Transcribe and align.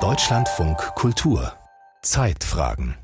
Deutschlandfunk 0.00 0.78
Kultur 0.94 1.52
Zeitfragen 2.00 2.94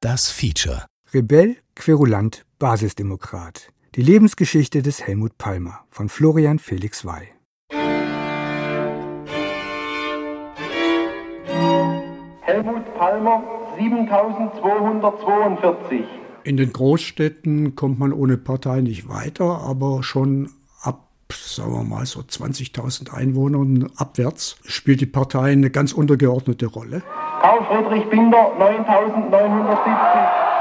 Das 0.00 0.30
Feature 0.30 0.84
Rebell, 1.14 1.58
Querulant, 1.76 2.44
Basisdemokrat. 2.58 3.68
Die 3.94 4.02
Lebensgeschichte 4.02 4.82
des 4.82 5.06
Helmut 5.06 5.38
Palmer 5.38 5.84
von 5.90 6.08
Florian 6.08 6.58
Felix 6.58 7.04
Wey. 7.04 7.28
Helmut 12.40 12.94
Palmer 12.96 13.44
7242. 13.78 16.04
In 16.42 16.56
den 16.56 16.72
Großstädten 16.72 17.76
kommt 17.76 18.00
man 18.00 18.12
ohne 18.12 18.38
Partei 18.38 18.80
nicht 18.80 19.08
weiter, 19.08 19.60
aber 19.60 20.02
schon 20.02 20.50
sagen 21.32 21.72
wir 21.72 21.84
mal, 21.84 22.06
so 22.06 22.20
20.000 22.20 23.12
Einwohnern 23.12 23.90
abwärts 23.96 24.56
spielt 24.64 25.00
die 25.00 25.06
Partei 25.06 25.52
eine 25.52 25.70
ganz 25.70 25.92
untergeordnete 25.92 26.66
Rolle. 26.66 27.02
Karl 27.40 27.64
Friedrich 27.64 28.08
Binder 28.08 28.52
9970. 28.58 30.52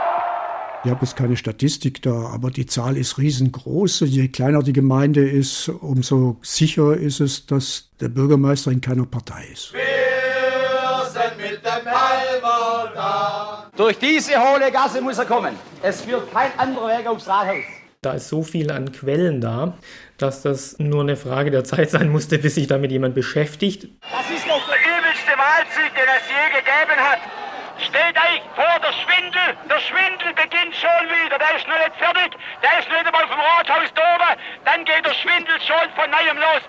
Ich 0.84 0.90
habe 0.90 1.02
jetzt 1.06 1.16
keine 1.16 1.38
Statistik 1.38 2.02
da, 2.02 2.32
aber 2.34 2.50
die 2.50 2.66
Zahl 2.66 2.98
ist 2.98 3.20
riesengroß. 3.20 4.00
Je 4.08 4.30
kleiner 4.30 4.64
die 4.64 4.74
Gemeinde 4.74 5.30
ist, 5.30 5.70
umso 5.70 6.38
sicherer 6.42 6.98
ist 6.98 7.20
es, 7.20 7.46
dass 7.46 7.90
der 8.00 8.10
Bürgermeister 8.10 8.72
in 8.72 8.82
keiner 8.82 9.06
Partei 9.06 9.46
ist. 9.54 9.74
Wir 9.74 9.82
sind 11.06 11.38
mit 11.38 11.64
dem 11.64 11.86
Halmer 11.86 12.92
da. 12.96 13.70
Durch 13.78 14.00
diese 14.00 14.32
hohle 14.32 14.72
Gasse 14.72 15.02
muss 15.02 15.20
er 15.20 15.26
kommen. 15.26 15.56
Es 15.84 16.02
führt 16.02 16.32
kein 16.34 16.50
anderer 16.58 16.98
Weg 16.98 17.06
aufs 17.06 17.28
Rathaus. 17.28 17.64
Da 18.02 18.14
ist 18.14 18.30
so 18.30 18.42
viel 18.42 18.72
an 18.72 18.92
Quellen 18.92 19.42
da, 19.42 19.78
dass 20.22 20.42
das 20.42 20.78
nur 20.80 21.02
eine 21.02 21.16
Frage 21.16 21.52
der 21.52 21.64
Zeit 21.64 21.90
sein 21.90 22.10
musste, 22.10 22.38
bis 22.38 22.56
sich 22.56 22.68
damit 22.68 22.92
jemand 22.92 23.16
beschäftigt. 23.16 23.88
Das 24.02 24.30
ist 24.30 24.48
doch 24.48 24.62
der 24.68 24.78
übelste 24.78 25.34
Wahlsieg, 25.38 25.92
den 25.96 26.10
es 26.18 26.26
je 26.30 26.46
gegeben 26.54 27.00
hat. 27.00 27.20
Steht 27.80 28.16
euch 28.16 28.42
vor 28.56 28.78
der 28.80 28.94
Schwindel. 28.94 29.58
Der 29.68 29.80
Schwindel 29.80 30.34
beginnt 30.36 30.76
schon 30.76 31.04
wieder. 31.10 31.38
Der 31.40 31.58
ist 31.58 31.68
noch 31.68 31.80
nicht 31.82 31.96
fertig. 31.98 32.38
Der 32.62 32.80
ist 32.80 32.88
noch 32.90 32.98
nicht 32.98 33.08
einmal 33.08 33.28
vom 33.28 33.40
Rathaus 33.40 33.90
da 33.96 34.02
oben. 34.16 34.40
Dann 34.66 34.86
geht 34.86 35.04
der 35.04 35.16
Schwindel 35.16 35.58
schon 35.66 35.90
von 35.98 36.08
neuem 36.12 36.38
los. 36.38 36.64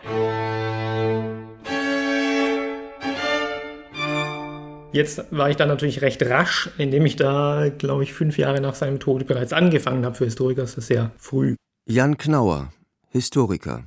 Jetzt 4.93 5.25
war 5.31 5.49
ich 5.49 5.57
da 5.57 5.65
natürlich 5.65 6.03
recht 6.03 6.23
rasch, 6.23 6.69
indem 6.77 7.07
ich 7.07 7.17
da, 7.17 7.71
glaube 7.77 8.03
ich, 8.03 8.13
fünf 8.13 8.37
Jahre 8.37 8.61
nach 8.61 8.75
seinem 8.75 9.01
Tod 9.01 9.27
bereits 9.27 9.53
angefangen 9.53 10.05
habe. 10.05 10.15
Für 10.15 10.25
Historiker 10.25 10.63
ist 10.63 10.77
das 10.77 10.87
sehr 10.87 11.11
früh. 11.17 11.57
Jan 11.87 12.19
Knauer, 12.19 12.69
Historiker. 13.13 13.85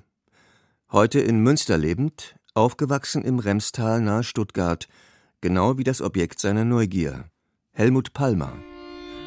Heute 0.91 1.19
in 1.19 1.39
Münster 1.39 1.79
lebend, 1.79 2.35
aufgewachsen 2.53 3.23
im 3.23 3.39
Remstal 3.39 3.99
nahe 3.99 4.21
Stuttgart, 4.23 4.87
genau 5.41 5.79
wie 5.79 5.83
das 5.83 5.99
Objekt 5.99 6.39
seiner 6.39 6.63
Neugier. 6.63 7.25
Helmut 7.71 8.13
Palmer. 8.13 8.53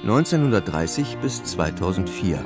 1930 0.03 1.19
bis 1.19 1.43
2004. 1.43 2.39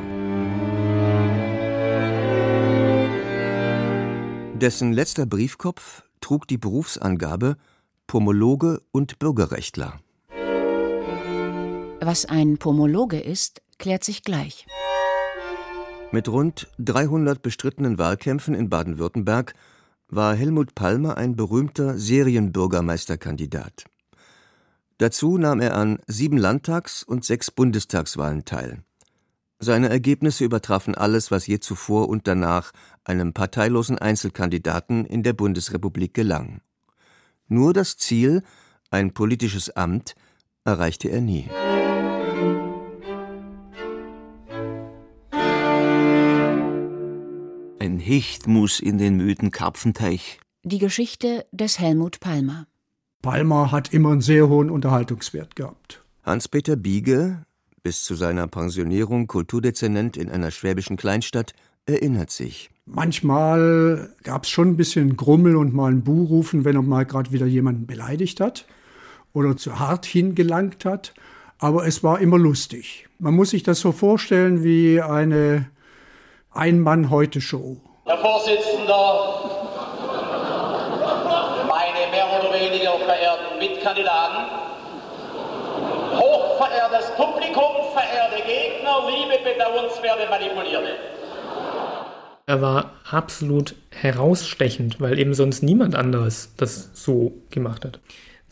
Dessen 4.54 4.94
letzter 4.94 5.26
Briefkopf 5.26 6.04
trug 6.22 6.48
die 6.48 6.56
Berufsangabe 6.56 7.58
Pomologe 8.06 8.80
und 8.92 9.18
Bürgerrechtler. 9.18 10.00
Was 12.00 12.24
ein 12.24 12.56
Pomologe 12.56 13.20
ist, 13.20 13.60
klärt 13.76 14.04
sich 14.04 14.22
gleich. 14.22 14.66
Mit 16.12 16.28
rund 16.28 16.68
300 16.78 17.40
bestrittenen 17.40 17.96
Wahlkämpfen 17.96 18.54
in 18.54 18.68
Baden-Württemberg 18.68 19.54
war 20.08 20.34
Helmut 20.34 20.74
Palmer 20.74 21.16
ein 21.16 21.36
berühmter 21.36 21.98
Serienbürgermeisterkandidat. 21.98 23.86
Dazu 24.98 25.38
nahm 25.38 25.60
er 25.60 25.74
an 25.74 26.00
sieben 26.06 26.36
Landtags- 26.36 27.02
und 27.02 27.24
sechs 27.24 27.50
Bundestagswahlen 27.50 28.44
teil. 28.44 28.82
Seine 29.58 29.88
Ergebnisse 29.88 30.44
übertrafen 30.44 30.94
alles, 30.94 31.30
was 31.30 31.46
je 31.46 31.60
zuvor 31.60 32.10
und 32.10 32.26
danach 32.26 32.72
einem 33.04 33.32
parteilosen 33.32 33.96
Einzelkandidaten 33.96 35.06
in 35.06 35.22
der 35.22 35.32
Bundesrepublik 35.32 36.12
gelang. 36.12 36.60
Nur 37.48 37.72
das 37.72 37.96
Ziel, 37.96 38.42
ein 38.90 39.14
politisches 39.14 39.70
Amt, 39.70 40.14
erreichte 40.64 41.08
er 41.08 41.22
nie. 41.22 41.48
Ein 47.82 47.98
Hecht 47.98 48.46
muss 48.46 48.78
in 48.78 48.96
den 48.96 49.16
müden 49.16 49.50
Karpfenteich. 49.50 50.38
Die 50.62 50.78
Geschichte 50.78 51.46
des 51.50 51.80
Helmut 51.80 52.20
Palmer. 52.20 52.68
Palmer 53.22 53.72
hat 53.72 53.92
immer 53.92 54.12
einen 54.12 54.20
sehr 54.20 54.48
hohen 54.48 54.70
Unterhaltungswert 54.70 55.56
gehabt. 55.56 56.00
Hans-Peter 56.22 56.76
Biege, 56.76 57.44
bis 57.82 58.04
zu 58.04 58.14
seiner 58.14 58.46
Pensionierung 58.46 59.26
Kulturdezernent 59.26 60.16
in 60.16 60.30
einer 60.30 60.52
schwäbischen 60.52 60.96
Kleinstadt, 60.96 61.54
erinnert 61.84 62.30
sich. 62.30 62.70
Manchmal 62.86 64.14
gab 64.22 64.44
es 64.44 64.50
schon 64.50 64.68
ein 64.68 64.76
bisschen 64.76 65.16
Grummel 65.16 65.56
und 65.56 65.74
mal 65.74 65.90
ein 65.90 66.04
Buhrufen, 66.04 66.64
wenn 66.64 66.76
er 66.76 66.82
mal 66.82 67.04
gerade 67.04 67.32
wieder 67.32 67.46
jemanden 67.46 67.88
beleidigt 67.88 68.38
hat 68.38 68.64
oder 69.32 69.56
zu 69.56 69.80
hart 69.80 70.06
hingelangt 70.06 70.84
hat. 70.84 71.14
Aber 71.58 71.84
es 71.84 72.04
war 72.04 72.20
immer 72.20 72.38
lustig. 72.38 73.08
Man 73.18 73.34
muss 73.34 73.50
sich 73.50 73.64
das 73.64 73.80
so 73.80 73.90
vorstellen 73.90 74.62
wie 74.62 75.00
eine 75.00 75.66
Ein-Mann-Heute-Show. 76.54 77.78
Herr 78.04 78.18
Vorsitzender, 78.18 79.50
meine 81.66 82.10
mehr 82.10 82.26
oder 82.38 82.52
weniger 82.52 82.92
verehrten 82.98 83.58
Mitkandidaten, 83.58 84.44
hochverehrtes 86.18 87.10
Publikum, 87.16 87.72
verehrte 87.94 88.42
Gegner, 88.44 89.00
liebe 89.08 89.42
bedauernswerte 89.42 90.28
Manipulierte. 90.28 90.96
Er 92.44 92.60
war 92.60 92.96
absolut 93.10 93.74
herausstechend, 93.90 95.00
weil 95.00 95.18
eben 95.18 95.32
sonst 95.32 95.62
niemand 95.62 95.94
anderes 95.94 96.54
das 96.56 96.90
so 96.92 97.32
gemacht 97.48 97.84
hat. 97.86 98.00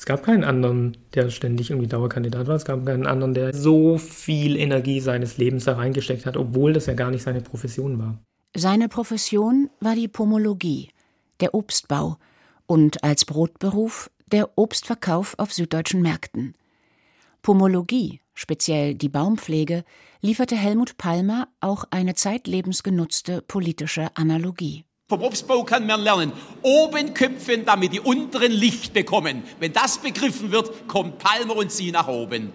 Es 0.00 0.06
gab 0.06 0.22
keinen 0.22 0.44
anderen, 0.44 0.96
der 1.12 1.28
ständig 1.28 1.68
irgendwie 1.68 1.86
Dauerkandidat 1.86 2.46
war. 2.46 2.56
Es 2.56 2.64
gab 2.64 2.86
keinen 2.86 3.06
anderen, 3.06 3.34
der 3.34 3.52
so 3.52 3.98
viel 3.98 4.56
Energie 4.56 4.98
seines 4.98 5.36
Lebens 5.36 5.66
da 5.66 5.74
reingesteckt 5.74 6.24
hat, 6.24 6.38
obwohl 6.38 6.72
das 6.72 6.86
ja 6.86 6.94
gar 6.94 7.10
nicht 7.10 7.22
seine 7.22 7.42
Profession 7.42 7.98
war. 7.98 8.18
Seine 8.56 8.88
Profession 8.88 9.68
war 9.78 9.94
die 9.94 10.08
Pomologie, 10.08 10.88
der 11.40 11.54
Obstbau 11.54 12.16
und 12.64 13.04
als 13.04 13.26
Brotberuf 13.26 14.10
der 14.32 14.48
Obstverkauf 14.56 15.34
auf 15.36 15.52
süddeutschen 15.52 16.00
Märkten. 16.00 16.54
Pomologie, 17.42 18.22
speziell 18.32 18.94
die 18.94 19.10
Baumpflege, 19.10 19.84
lieferte 20.22 20.56
Helmut 20.56 20.96
Palmer 20.96 21.48
auch 21.60 21.84
eine 21.90 22.14
zeitlebens 22.14 22.82
genutzte 22.82 23.42
politische 23.42 24.16
Analogie. 24.16 24.86
Vom 25.10 25.22
Obstbau 25.24 25.64
kann 25.64 25.88
man 25.88 26.02
lernen, 26.02 26.30
oben 26.62 27.14
köpfen, 27.14 27.64
damit 27.64 27.92
die 27.92 27.98
unteren 27.98 28.52
Licht 28.52 28.92
bekommen. 28.92 29.42
Wenn 29.58 29.72
das 29.72 29.98
begriffen 29.98 30.52
wird, 30.52 30.86
kommt 30.86 31.18
Palmer 31.18 31.56
und 31.56 31.72
Sie 31.72 31.90
nach 31.90 32.06
oben. 32.06 32.52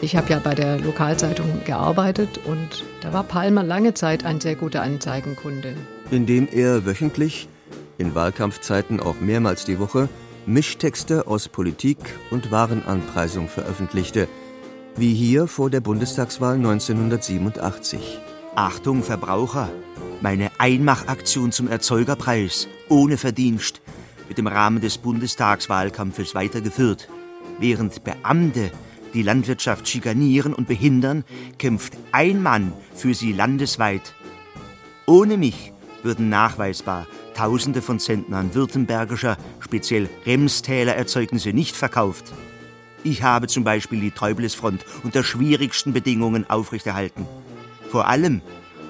Ich 0.00 0.16
habe 0.16 0.28
ja 0.30 0.40
bei 0.40 0.56
der 0.56 0.80
Lokalzeitung 0.80 1.62
gearbeitet 1.64 2.40
und 2.44 2.84
da 3.02 3.12
war 3.12 3.22
Palmer 3.22 3.62
lange 3.62 3.94
Zeit 3.94 4.24
ein 4.24 4.40
sehr 4.40 4.56
guter 4.56 4.82
Anzeigenkunde. 4.82 5.76
Indem 6.10 6.48
er 6.50 6.84
wöchentlich, 6.84 7.46
in 7.98 8.16
Wahlkampfzeiten 8.16 8.98
auch 8.98 9.20
mehrmals 9.20 9.64
die 9.64 9.78
Woche, 9.78 10.08
Mischtexte 10.46 11.28
aus 11.28 11.48
Politik 11.48 11.98
und 12.32 12.50
Warenanpreisung 12.50 13.46
veröffentlichte, 13.46 14.26
wie 14.96 15.14
hier 15.14 15.46
vor 15.46 15.70
der 15.70 15.80
Bundestagswahl 15.80 16.56
1987. 16.56 18.18
Achtung, 18.54 19.02
Verbraucher! 19.02 19.70
Meine 20.20 20.50
Einmachaktion 20.58 21.52
zum 21.52 21.68
Erzeugerpreis 21.68 22.68
ohne 22.88 23.16
Verdienst 23.16 23.80
wird 24.28 24.38
im 24.38 24.46
Rahmen 24.46 24.80
des 24.80 24.98
Bundestagswahlkampfes 24.98 26.34
weitergeführt. 26.34 27.08
Während 27.58 28.04
Beamte 28.04 28.70
die 29.14 29.22
Landwirtschaft 29.22 29.88
schikanieren 29.88 30.54
und 30.54 30.68
behindern, 30.68 31.24
kämpft 31.58 31.94
ein 32.12 32.42
Mann 32.42 32.72
für 32.94 33.14
sie 33.14 33.32
landesweit. 33.32 34.14
Ohne 35.06 35.36
mich 35.36 35.72
würden 36.02 36.28
nachweisbar 36.28 37.06
Tausende 37.34 37.80
von 37.80 37.98
Zentnern 37.98 38.54
württembergischer, 38.54 39.38
speziell 39.60 40.10
Remstäler 40.26 40.94
Erzeugnisse 40.94 41.54
nicht 41.54 41.74
verkauft. 41.74 42.32
Ich 43.02 43.22
habe 43.22 43.46
zum 43.46 43.64
Beispiel 43.64 44.00
die 44.00 44.10
Träublesfront 44.10 44.84
unter 45.04 45.24
schwierigsten 45.24 45.92
Bedingungen 45.92 46.48
aufrechterhalten. 46.48 47.26
Vor 47.90 48.06
allem, 48.08 48.42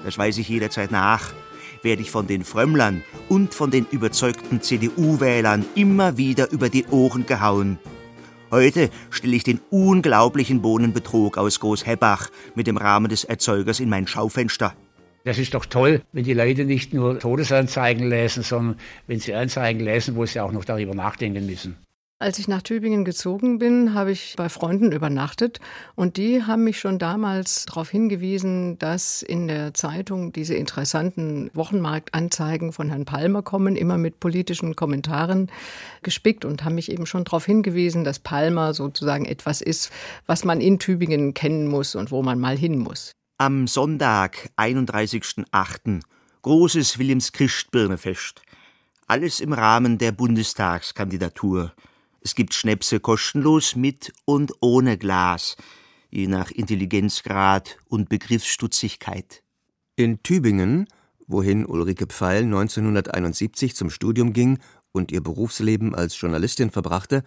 das 0.03 0.17
weiß 0.17 0.37
ich 0.37 0.49
jederzeit 0.49 0.91
nach, 0.91 1.31
werde 1.81 2.01
ich 2.01 2.11
von 2.11 2.27
den 2.27 2.43
Frömmlern 2.43 3.03
und 3.29 3.53
von 3.53 3.71
den 3.71 3.85
überzeugten 3.89 4.61
CDU-Wählern 4.61 5.65
immer 5.75 6.17
wieder 6.17 6.51
über 6.51 6.69
die 6.69 6.85
Ohren 6.87 7.25
gehauen. 7.25 7.79
Heute 8.51 8.89
stelle 9.09 9.35
ich 9.35 9.43
den 9.43 9.61
unglaublichen 9.69 10.61
Bohnenbetrug 10.61 11.37
aus 11.37 11.61
Großhebbach 11.61 12.29
mit 12.53 12.67
dem 12.67 12.75
Rahmen 12.75 13.09
des 13.09 13.23
Erzeugers 13.23 13.79
in 13.79 13.87
mein 13.87 14.07
Schaufenster. 14.07 14.75
Das 15.23 15.37
ist 15.37 15.53
doch 15.53 15.65
toll, 15.65 16.01
wenn 16.11 16.25
die 16.25 16.33
Leute 16.33 16.65
nicht 16.65 16.93
nur 16.93 17.19
Todesanzeigen 17.19 18.09
lesen, 18.09 18.43
sondern 18.43 18.77
wenn 19.07 19.19
sie 19.19 19.33
Anzeigen 19.33 19.79
lesen, 19.79 20.15
wo 20.15 20.25
sie 20.25 20.39
auch 20.39 20.51
noch 20.51 20.65
darüber 20.65 20.95
nachdenken 20.95 21.45
müssen. 21.45 21.77
Als 22.21 22.37
ich 22.37 22.47
nach 22.47 22.61
Tübingen 22.61 23.03
gezogen 23.03 23.57
bin, 23.57 23.95
habe 23.95 24.11
ich 24.11 24.35
bei 24.37 24.47
Freunden 24.47 24.91
übernachtet 24.91 25.59
und 25.95 26.17
die 26.17 26.43
haben 26.43 26.63
mich 26.63 26.77
schon 26.77 26.99
damals 26.99 27.65
darauf 27.65 27.89
hingewiesen, 27.89 28.77
dass 28.77 29.23
in 29.23 29.47
der 29.47 29.73
Zeitung 29.73 30.31
diese 30.31 30.53
interessanten 30.53 31.49
Wochenmarktanzeigen 31.55 32.73
von 32.73 32.89
Herrn 32.89 33.05
Palmer 33.05 33.41
kommen, 33.41 33.75
immer 33.75 33.97
mit 33.97 34.19
politischen 34.19 34.75
Kommentaren 34.75 35.49
gespickt 36.03 36.45
und 36.45 36.63
haben 36.63 36.75
mich 36.75 36.91
eben 36.91 37.07
schon 37.07 37.23
darauf 37.23 37.43
hingewiesen, 37.43 38.03
dass 38.03 38.19
Palmer 38.19 38.75
sozusagen 38.75 39.25
etwas 39.25 39.59
ist, 39.59 39.91
was 40.27 40.45
man 40.45 40.61
in 40.61 40.77
Tübingen 40.77 41.33
kennen 41.33 41.67
muss 41.67 41.95
und 41.95 42.11
wo 42.11 42.21
man 42.21 42.39
mal 42.39 42.55
hin 42.55 42.77
muss. 42.77 43.13
Am 43.39 43.65
Sonntag, 43.65 44.51
31.08., 44.57 46.01
großes 46.43 46.99
Williams-Christ-Birnefest. 46.99 48.43
Alles 49.07 49.39
im 49.39 49.53
Rahmen 49.53 49.97
der 49.97 50.11
Bundestagskandidatur. 50.11 51.73
Es 52.23 52.35
gibt 52.35 52.53
Schnäpse 52.53 52.99
kostenlos 52.99 53.75
mit 53.75 54.13
und 54.25 54.53
ohne 54.61 54.99
Glas, 54.99 55.55
je 56.11 56.27
nach 56.27 56.51
Intelligenzgrad 56.51 57.77
und 57.87 58.09
Begriffsstutzigkeit. 58.09 59.41
In 59.95 60.21
Tübingen, 60.21 60.85
wohin 61.25 61.65
Ulrike 61.65 62.05
Pfeil 62.05 62.43
1971 62.43 63.75
zum 63.75 63.89
Studium 63.89 64.33
ging 64.33 64.59
und 64.91 65.11
ihr 65.11 65.21
Berufsleben 65.21 65.95
als 65.95 66.19
Journalistin 66.19 66.69
verbrachte, 66.69 67.23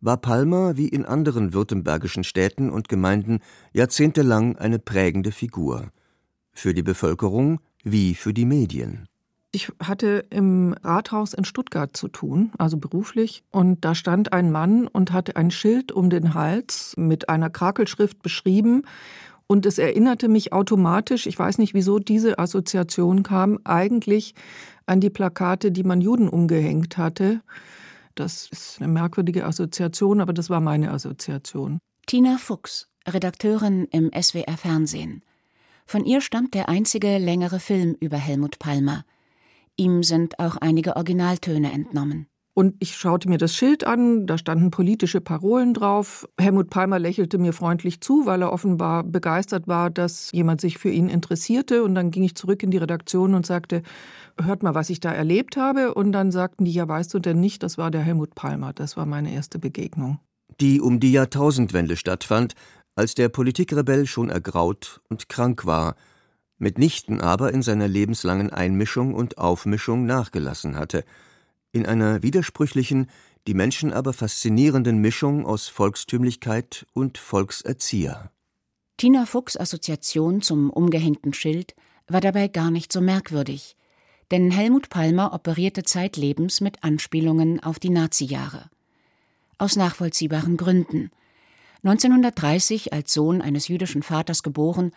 war 0.00 0.18
Palmer 0.18 0.76
wie 0.76 0.88
in 0.88 1.04
anderen 1.04 1.52
württembergischen 1.52 2.22
Städten 2.22 2.70
und 2.70 2.88
Gemeinden 2.88 3.40
jahrzehntelang 3.72 4.56
eine 4.56 4.78
prägende 4.78 5.32
Figur. 5.32 5.90
Für 6.52 6.74
die 6.74 6.84
Bevölkerung 6.84 7.58
wie 7.82 8.14
für 8.14 8.32
die 8.32 8.44
Medien. 8.44 9.07
Ich 9.50 9.72
hatte 9.82 10.26
im 10.28 10.74
Rathaus 10.82 11.32
in 11.32 11.44
Stuttgart 11.44 11.96
zu 11.96 12.08
tun, 12.08 12.52
also 12.58 12.76
beruflich, 12.76 13.44
und 13.50 13.82
da 13.82 13.94
stand 13.94 14.34
ein 14.34 14.52
Mann 14.52 14.86
und 14.86 15.12
hatte 15.12 15.36
ein 15.36 15.50
Schild 15.50 15.90
um 15.90 16.10
den 16.10 16.34
Hals 16.34 16.94
mit 16.98 17.30
einer 17.30 17.48
Krakelschrift 17.48 18.20
beschrieben. 18.20 18.82
Und 19.46 19.64
es 19.64 19.78
erinnerte 19.78 20.28
mich 20.28 20.52
automatisch, 20.52 21.26
ich 21.26 21.38
weiß 21.38 21.56
nicht, 21.56 21.72
wieso 21.72 21.98
diese 21.98 22.38
Assoziation 22.38 23.22
kam, 23.22 23.58
eigentlich 23.64 24.34
an 24.84 25.00
die 25.00 25.08
Plakate, 25.08 25.72
die 25.72 25.82
man 25.82 26.02
Juden 26.02 26.28
umgehängt 26.28 26.98
hatte. 26.98 27.40
Das 28.14 28.48
ist 28.50 28.76
eine 28.78 28.88
merkwürdige 28.88 29.46
Assoziation, 29.46 30.20
aber 30.20 30.34
das 30.34 30.50
war 30.50 30.60
meine 30.60 30.90
Assoziation. 30.90 31.78
Tina 32.06 32.36
Fuchs, 32.36 32.88
Redakteurin 33.08 33.86
im 33.90 34.10
SWR 34.12 34.58
Fernsehen. 34.58 35.22
Von 35.86 36.04
ihr 36.04 36.20
stammt 36.20 36.52
der 36.52 36.68
einzige 36.68 37.16
längere 37.16 37.60
Film 37.60 37.96
über 37.98 38.18
Helmut 38.18 38.58
Palmer– 38.58 39.06
Ihm 39.80 40.02
sind 40.02 40.40
auch 40.40 40.56
einige 40.56 40.96
Originaltöne 40.96 41.72
entnommen. 41.72 42.26
Und 42.52 42.74
ich 42.80 42.96
schaute 42.96 43.28
mir 43.28 43.38
das 43.38 43.54
Schild 43.54 43.86
an, 43.86 44.26
da 44.26 44.36
standen 44.36 44.72
politische 44.72 45.20
Parolen 45.20 45.74
drauf. 45.74 46.28
Helmut 46.40 46.70
Palmer 46.70 46.98
lächelte 46.98 47.38
mir 47.38 47.52
freundlich 47.52 48.00
zu, 48.00 48.26
weil 48.26 48.42
er 48.42 48.52
offenbar 48.52 49.04
begeistert 49.04 49.68
war, 49.68 49.90
dass 49.90 50.32
jemand 50.32 50.60
sich 50.60 50.78
für 50.78 50.90
ihn 50.90 51.08
interessierte. 51.08 51.84
Und 51.84 51.94
dann 51.94 52.10
ging 52.10 52.24
ich 52.24 52.34
zurück 52.34 52.64
in 52.64 52.72
die 52.72 52.78
Redaktion 52.78 53.34
und 53.34 53.46
sagte, 53.46 53.82
hört 54.42 54.64
mal, 54.64 54.74
was 54.74 54.90
ich 54.90 54.98
da 54.98 55.12
erlebt 55.12 55.56
habe. 55.56 55.94
Und 55.94 56.10
dann 56.10 56.32
sagten 56.32 56.64
die, 56.64 56.72
ja, 56.72 56.88
weißt 56.88 57.14
du 57.14 57.20
denn 57.20 57.38
nicht, 57.38 57.62
das 57.62 57.78
war 57.78 57.92
der 57.92 58.00
Helmut 58.00 58.34
Palmer. 58.34 58.72
Das 58.72 58.96
war 58.96 59.06
meine 59.06 59.32
erste 59.32 59.60
Begegnung. 59.60 60.18
Die 60.60 60.80
um 60.80 60.98
die 60.98 61.12
Jahrtausendwende 61.12 61.96
stattfand, 61.96 62.54
als 62.96 63.14
der 63.14 63.28
Politikrebell 63.28 64.06
schon 64.06 64.30
ergraut 64.30 65.00
und 65.08 65.28
krank 65.28 65.64
war– 65.64 65.94
mitnichten 66.58 67.20
aber 67.20 67.52
in 67.52 67.62
seiner 67.62 67.88
lebenslangen 67.88 68.50
Einmischung 68.50 69.14
und 69.14 69.38
Aufmischung 69.38 70.06
nachgelassen 70.06 70.76
hatte, 70.76 71.04
in 71.72 71.86
einer 71.86 72.22
widersprüchlichen, 72.22 73.08
die 73.46 73.54
Menschen 73.54 73.92
aber 73.92 74.12
faszinierenden 74.12 74.98
Mischung 74.98 75.46
aus 75.46 75.68
Volkstümlichkeit 75.68 76.86
und 76.92 77.18
Volkserzieher. 77.18 78.30
Tina 78.96 79.26
Fuchs 79.26 79.56
Assoziation 79.56 80.42
zum 80.42 80.70
umgehängten 80.70 81.32
Schild 81.32 81.74
war 82.08 82.20
dabei 82.20 82.48
gar 82.48 82.70
nicht 82.70 82.92
so 82.92 83.00
merkwürdig, 83.00 83.76
denn 84.30 84.50
Helmut 84.50 84.90
Palmer 84.90 85.32
operierte 85.32 85.84
zeitlebens 85.84 86.60
mit 86.60 86.82
Anspielungen 86.82 87.62
auf 87.62 87.78
die 87.78 87.90
Nazi-Jahre. 87.90 88.68
Aus 89.56 89.76
nachvollziehbaren 89.76 90.56
Gründen. 90.56 91.10
1930 91.84 92.92
als 92.92 93.12
Sohn 93.12 93.40
eines 93.40 93.68
jüdischen 93.68 94.02
Vaters 94.02 94.42
geboren 94.42 94.92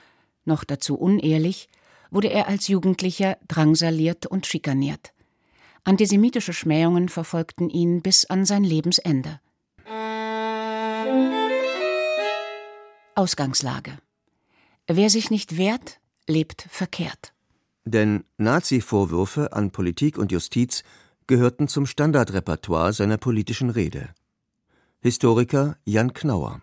noch 0.45 0.63
dazu 0.63 0.95
unehrlich, 0.95 1.69
wurde 2.09 2.29
er 2.29 2.47
als 2.47 2.67
Jugendlicher 2.67 3.37
drangsaliert 3.47 4.25
und 4.25 4.45
schikaniert. 4.45 5.13
Antisemitische 5.83 6.53
Schmähungen 6.53 7.09
verfolgten 7.09 7.69
ihn 7.69 8.01
bis 8.01 8.25
an 8.25 8.45
sein 8.45 8.63
Lebensende. 8.63 9.39
Ausgangslage. 13.15 13.97
Wer 14.87 15.09
sich 15.09 15.31
nicht 15.31 15.57
wehrt, 15.57 15.99
lebt 16.27 16.67
verkehrt. 16.69 17.33
Denn 17.85 18.23
Nazi-Vorwürfe 18.37 19.53
an 19.53 19.71
Politik 19.71 20.17
und 20.17 20.31
Justiz 20.31 20.83
gehörten 21.27 21.67
zum 21.67 21.85
Standardrepertoire 21.85 22.93
seiner 22.93 23.17
politischen 23.17 23.69
Rede. 23.69 24.09
Historiker 25.01 25.77
Jan 25.83 26.13
Knauer 26.13 26.61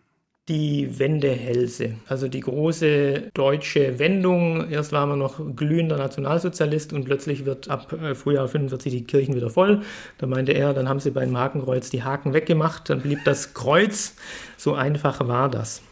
die 0.48 0.98
Wendehälse, 0.98 1.94
also 2.06 2.28
die 2.28 2.40
große 2.40 3.30
deutsche 3.34 3.98
Wendung. 3.98 4.70
Erst 4.70 4.92
waren 4.92 5.10
wir 5.10 5.16
noch 5.16 5.40
glühender 5.54 5.98
Nationalsozialist 5.98 6.92
und 6.92 7.04
plötzlich 7.04 7.44
wird 7.44 7.68
ab 7.68 7.92
äh, 7.92 8.14
Frühjahr 8.14 8.48
45 8.48 8.92
die 8.92 9.04
Kirchen 9.04 9.34
wieder 9.36 9.50
voll. 9.50 9.82
Da 10.16 10.26
meinte 10.26 10.52
er, 10.52 10.72
dann 10.72 10.88
haben 10.88 11.00
sie 11.00 11.10
beim 11.10 11.36
Hakenkreuz 11.36 11.90
die 11.90 12.02
Haken 12.02 12.32
weggemacht, 12.32 12.88
dann 12.88 13.00
blieb 13.00 13.24
das 13.24 13.54
Kreuz. 13.54 14.16
So 14.56 14.74
einfach 14.74 15.26
war 15.28 15.50
das. 15.50 15.82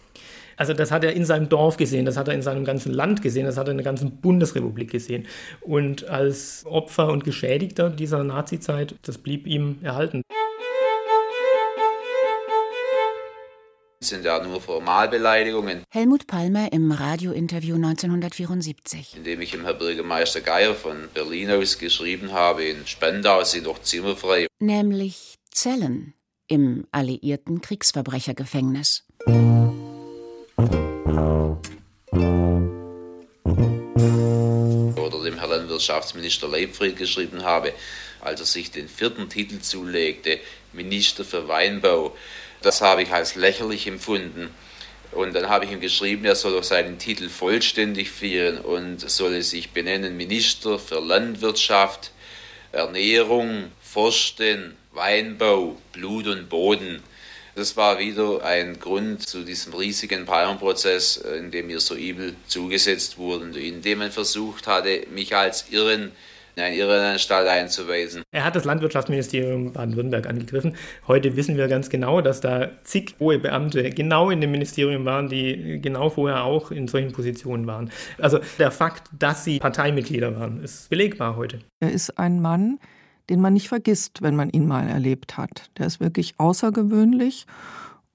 Also 0.56 0.72
das 0.72 0.90
hat 0.90 1.04
er 1.04 1.12
in 1.12 1.26
seinem 1.26 1.50
Dorf 1.50 1.76
gesehen, 1.76 2.06
das 2.06 2.16
hat 2.16 2.28
er 2.28 2.34
in 2.34 2.40
seinem 2.40 2.64
ganzen 2.64 2.92
Land 2.92 3.20
gesehen, 3.20 3.44
das 3.44 3.58
hat 3.58 3.68
er 3.68 3.72
in 3.72 3.76
der 3.76 3.84
ganzen 3.84 4.16
Bundesrepublik 4.22 4.90
gesehen. 4.90 5.26
Und 5.60 6.08
als 6.08 6.64
Opfer 6.66 7.08
und 7.08 7.24
Geschädigter 7.24 7.90
dieser 7.90 8.24
Nazizeit, 8.24 8.94
das 9.02 9.18
blieb 9.18 9.46
ihm 9.46 9.76
erhalten. 9.82 10.22
Sind 14.06 14.24
ja 14.24 14.42
nur 14.42 14.60
Formalbeleidigungen. 14.60 15.82
Helmut 15.90 16.26
Palmer 16.26 16.72
im 16.72 16.92
Radiointerview 16.92 17.74
1974. 17.74 19.14
Indem 19.16 19.40
ich 19.40 19.50
dem 19.50 19.64
Herr 19.64 19.74
Bürgermeister 19.74 20.40
Geier 20.40 20.74
von 20.74 21.08
Berlin 21.12 21.50
aus 21.50 21.78
geschrieben 21.78 22.32
habe, 22.32 22.64
in 22.64 22.86
Spandau 22.86 23.42
sind 23.44 23.64
noch 23.64 23.82
Zimmer 23.82 24.16
frei. 24.16 24.46
Nämlich 24.60 25.36
Zellen 25.50 26.14
im 26.48 26.86
alliierten 26.92 27.60
Kriegsverbrechergefängnis. 27.60 29.04
Oder 29.26 29.74
dem 35.24 35.38
Herrn 35.38 35.50
Landwirtschaftsminister 35.50 36.48
Leibfried 36.48 36.96
geschrieben 36.96 37.42
habe, 37.42 37.72
als 38.20 38.40
er 38.40 38.46
sich 38.46 38.70
den 38.70 38.88
vierten 38.88 39.28
Titel 39.28 39.60
zulegte, 39.60 40.38
Minister 40.72 41.24
für 41.24 41.48
Weinbau. 41.48 42.16
Das 42.66 42.80
habe 42.80 43.04
ich 43.04 43.12
als 43.12 43.36
lächerlich 43.36 43.86
empfunden. 43.86 44.52
Und 45.12 45.36
dann 45.36 45.48
habe 45.48 45.64
ich 45.64 45.70
ihm 45.70 45.80
geschrieben, 45.80 46.24
er 46.24 46.34
soll 46.34 46.50
doch 46.50 46.64
seinen 46.64 46.98
Titel 46.98 47.28
vollständig 47.28 48.10
führen 48.10 48.58
und 48.58 49.08
solle 49.08 49.44
sich 49.44 49.70
benennen 49.70 50.16
Minister 50.16 50.76
für 50.76 50.98
Landwirtschaft, 50.98 52.10
Ernährung, 52.72 53.70
Forsten, 53.80 54.76
Weinbau, 54.90 55.76
Blut 55.92 56.26
und 56.26 56.48
Boden. 56.48 57.04
Das 57.54 57.76
war 57.76 58.00
wieder 58.00 58.42
ein 58.42 58.80
Grund 58.80 59.28
zu 59.28 59.44
diesem 59.44 59.72
riesigen 59.72 60.26
Palmenprozess, 60.26 61.18
in 61.18 61.52
dem 61.52 61.68
mir 61.68 61.78
so 61.78 61.94
übel 61.94 62.34
zugesetzt 62.48 63.16
wurden, 63.16 63.54
in 63.54 63.80
dem 63.80 64.00
man 64.00 64.10
versucht 64.10 64.66
hatte, 64.66 65.06
mich 65.12 65.36
als 65.36 65.66
Irren 65.70 66.10
in 66.56 66.62
eine 66.62 66.74
Irrenanstalt 66.74 67.46
einzuweisen. 67.48 68.22
Er 68.30 68.44
hat 68.44 68.56
das 68.56 68.64
Landwirtschaftsministerium 68.64 69.74
Baden-Württemberg 69.74 70.26
angegriffen. 70.26 70.74
Heute 71.06 71.36
wissen 71.36 71.58
wir 71.58 71.68
ganz 71.68 71.90
genau, 71.90 72.22
dass 72.22 72.40
da 72.40 72.70
zig 72.82 73.14
hohe 73.20 73.38
Beamte 73.38 73.90
genau 73.90 74.30
in 74.30 74.40
dem 74.40 74.52
Ministerium 74.52 75.04
waren, 75.04 75.28
die 75.28 75.80
genau 75.82 76.08
vorher 76.08 76.44
auch 76.44 76.70
in 76.70 76.88
solchen 76.88 77.12
Positionen 77.12 77.66
waren. 77.66 77.90
Also 78.18 78.40
der 78.58 78.70
Fakt, 78.70 79.10
dass 79.18 79.44
sie 79.44 79.58
Parteimitglieder 79.58 80.40
waren, 80.40 80.62
ist 80.62 80.88
belegbar 80.88 81.36
heute. 81.36 81.58
Er 81.80 81.92
ist 81.92 82.18
ein 82.18 82.40
Mann, 82.40 82.78
den 83.28 83.42
man 83.42 83.52
nicht 83.52 83.68
vergisst, 83.68 84.22
wenn 84.22 84.34
man 84.34 84.48
ihn 84.48 84.66
mal 84.66 84.88
erlebt 84.88 85.36
hat. 85.36 85.70
Der 85.76 85.86
ist 85.86 86.00
wirklich 86.00 86.34
außergewöhnlich 86.38 87.46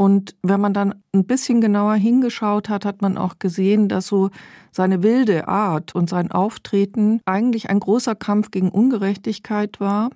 und 0.02 0.36
wenn 0.42 0.60
man 0.60 0.74
dann 0.74 0.96
ein 1.14 1.26
bisschen 1.26 1.62
genauer 1.62 1.94
hingeschaut 1.94 2.70
hat, 2.70 2.86
hat 2.86 3.04
man 3.04 3.20
auch 3.20 3.38
gesehen, 3.38 3.88
dass 3.88 4.08
so 4.08 4.32
seine 4.72 5.04
wilde 5.04 5.48
Art 5.48 5.94
und 5.94 6.10
sein 6.10 6.32
Auftreten 6.32 7.22
eigentlich 7.26 7.70
ein 7.70 7.80
großer 7.80 8.16
Kampf 8.16 8.50
gegen 8.50 8.70
Ungerechtigkeit 8.72 9.80
war 9.80 10.10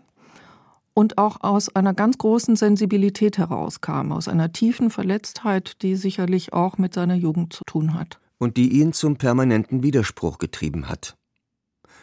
und 0.96 1.20
auch 1.20 1.42
aus 1.42 1.76
einer 1.76 1.94
ganz 1.94 2.18
großen 2.18 2.56
Sensibilität 2.56 3.38
herauskam, 3.38 4.12
aus 4.12 4.28
einer 4.28 4.52
tiefen 4.52 4.90
Verletztheit, 4.90 5.84
die 5.84 5.96
sicherlich 5.96 6.52
auch 6.52 6.80
mit 6.80 6.96
seiner 6.96 7.14
Jugend 7.14 7.54
zu 7.54 7.62
tun 7.68 7.94
hat. 7.94 8.20
Und 8.40 8.58
die 8.58 8.80
ihn 8.82 8.92
zum 8.92 9.18
permanenten 9.18 9.84
Widerspruch 9.84 10.40
getrieben 10.40 10.90
hat. 10.90 11.16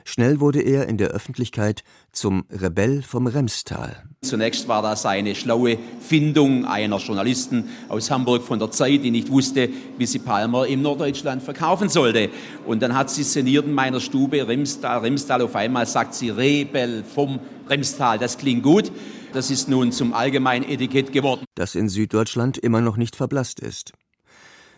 Schnell 0.04 0.40
wurde 0.40 0.61
er 0.61 0.88
in 0.88 0.99
der 0.99 1.09
Öffentlichkeit 1.09 1.85
zum 2.12 2.44
Rebell 2.50 3.02
vom 3.02 3.26
Remstal. 3.26 4.02
Zunächst 4.23 4.68
war 4.68 4.82
das 4.82 5.06
eine 5.06 5.35
schlaue 5.35 5.78
Findung 6.00 6.64
einer 6.64 6.99
Journalisten 6.99 7.68
aus 7.88 8.11
Hamburg 8.11 8.42
von 8.42 8.59
der 8.59 8.71
Zeit, 8.71 9.04
die 9.04 9.11
nicht 9.11 9.30
wusste, 9.30 9.68
wie 9.99 10.06
sie 10.06 10.18
Palmer 10.18 10.66
im 10.66 10.82
Norddeutschland 10.82 11.42
verkaufen 11.42 11.88
sollte. 11.88 12.30
Und 12.66 12.82
dann 12.82 12.94
hat 12.94 13.11
sie 13.11 13.25
szeniert 13.25 13.66
in 13.66 13.75
meiner 13.75 14.00
Stube 14.00 14.47
Remstal, 14.47 15.00
Remstal. 15.00 15.42
Auf 15.42 15.56
einmal 15.56 15.87
sagt 15.87 16.14
sie 16.14 16.30
Rebell 16.30 17.04
vom 17.04 17.40
Remstal. 17.68 18.18
Das 18.18 18.38
klingt 18.38 18.62
gut. 18.62 18.92
Das 19.32 19.50
ist 19.50 19.68
nun 19.68 19.92
zum 19.92 20.12
allgemeinen 20.12 20.64
Etikett 20.68 21.12
geworden. 21.12 21.44
Das 21.54 21.75
in 21.75 21.88
Süddeutschland 21.88 22.59
immer 22.59 22.80
noch 22.80 22.97
nicht 22.97 23.16
verblasst 23.16 23.61
ist. 23.61 23.92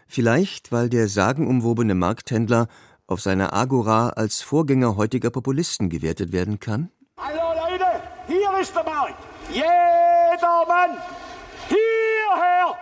Vielleicht, 0.07 0.71
weil 0.71 0.88
der 0.88 1.09
sagenumwobene 1.09 1.95
Markthändler 1.95 2.69
auf 3.06 3.20
seiner 3.20 3.52
Agora 3.52 4.11
als 4.11 4.42
Vorgänger 4.42 4.96
heutiger 4.96 5.30
Populisten 5.30 5.88
gewertet 5.90 6.32
werden 6.32 6.61
kann? 6.61 6.90
Hallo 7.16 7.70
Leute, 7.70 7.84
hier 8.26 8.61
ist 8.61 8.75
der 8.75 8.84
Markt. 8.84 9.23
Jeder 9.50 10.66
Mann, 10.66 10.96
hierher. 11.68 12.75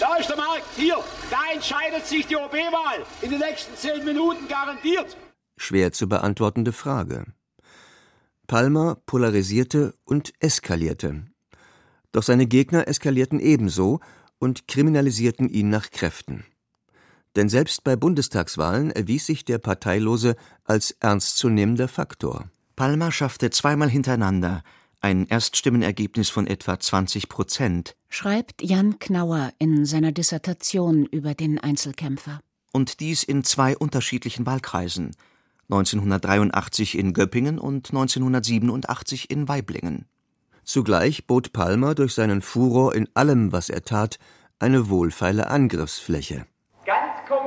Da 0.00 0.16
ist 0.16 0.28
der 0.28 0.36
Markt, 0.36 0.64
hier. 0.76 0.96
Da 1.30 1.38
entscheidet 1.54 2.06
sich 2.06 2.26
die 2.26 2.36
OB-Wahl. 2.36 3.04
In 3.20 3.30
den 3.30 3.40
nächsten 3.40 3.76
zehn 3.76 4.04
Minuten 4.04 4.48
garantiert. 4.48 5.16
Schwer 5.56 5.92
zu 5.92 6.08
beantwortende 6.08 6.72
Frage. 6.72 7.26
Palmer 8.46 8.96
polarisierte 9.06 9.94
und 10.04 10.32
eskalierte. 10.40 11.26
Doch 12.10 12.22
seine 12.22 12.46
Gegner 12.46 12.88
eskalierten 12.88 13.38
ebenso 13.38 14.00
und 14.38 14.66
kriminalisierten 14.66 15.48
ihn 15.48 15.70
nach 15.70 15.90
Kräften. 15.90 16.44
Denn 17.36 17.48
selbst 17.48 17.84
bei 17.84 17.96
Bundestagswahlen 17.96 18.90
erwies 18.90 19.26
sich 19.26 19.44
der 19.44 19.58
Parteilose 19.58 20.36
als 20.64 20.90
ernstzunehmender 21.00 21.88
Faktor. 21.88 22.50
Palmer 22.76 23.12
schaffte 23.12 23.50
zweimal 23.50 23.88
hintereinander 23.88 24.62
ein 25.02 25.26
Erststimmenergebnis 25.26 26.30
von 26.30 26.46
etwa 26.46 26.78
20 26.78 27.28
Prozent. 27.28 27.96
Schreibt 28.08 28.62
Jan 28.62 28.98
Knauer 28.98 29.52
in 29.58 29.84
seiner 29.84 30.12
Dissertation 30.12 31.06
über 31.06 31.34
den 31.34 31.58
Einzelkämpfer. 31.58 32.40
Und 32.72 33.00
dies 33.00 33.24
in 33.24 33.44
zwei 33.44 33.76
unterschiedlichen 33.76 34.46
Wahlkreisen. 34.46 35.10
1983 35.64 36.96
in 36.96 37.12
Göppingen 37.12 37.58
und 37.58 37.90
1987 37.90 39.30
in 39.30 39.48
Weiblingen. 39.48 40.06
Zugleich 40.64 41.26
bot 41.26 41.52
Palmer 41.52 41.94
durch 41.94 42.14
seinen 42.14 42.40
Furor 42.40 42.94
in 42.94 43.08
allem, 43.14 43.52
was 43.52 43.68
er 43.68 43.82
tat, 43.82 44.18
eine 44.58 44.88
wohlfeile 44.88 45.48
Angriffsfläche. 45.48 46.46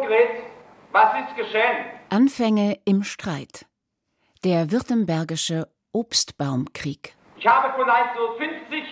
Konkret, 0.05 0.43
was 0.91 1.13
ist 1.19 1.35
geschehen? 1.35 1.77
Anfänge 2.09 2.77
im 2.85 3.03
Streit. 3.03 3.65
Der 4.43 4.71
württembergische 4.71 5.67
Obstbaumkrieg. 5.93 7.15
Ich 7.37 7.47
habe 7.47 7.73
von 7.73 7.89
1950 7.89 8.83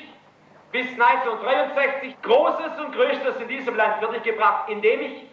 bis 0.71 0.87
1963 0.87 2.19
Großes 2.23 2.79
und 2.83 2.93
Größtes 2.93 3.41
in 3.41 3.47
diesem 3.47 3.75
Land 3.75 3.99
fertiggebracht, 3.99 4.71
indem 4.71 5.01
ich 5.01 5.27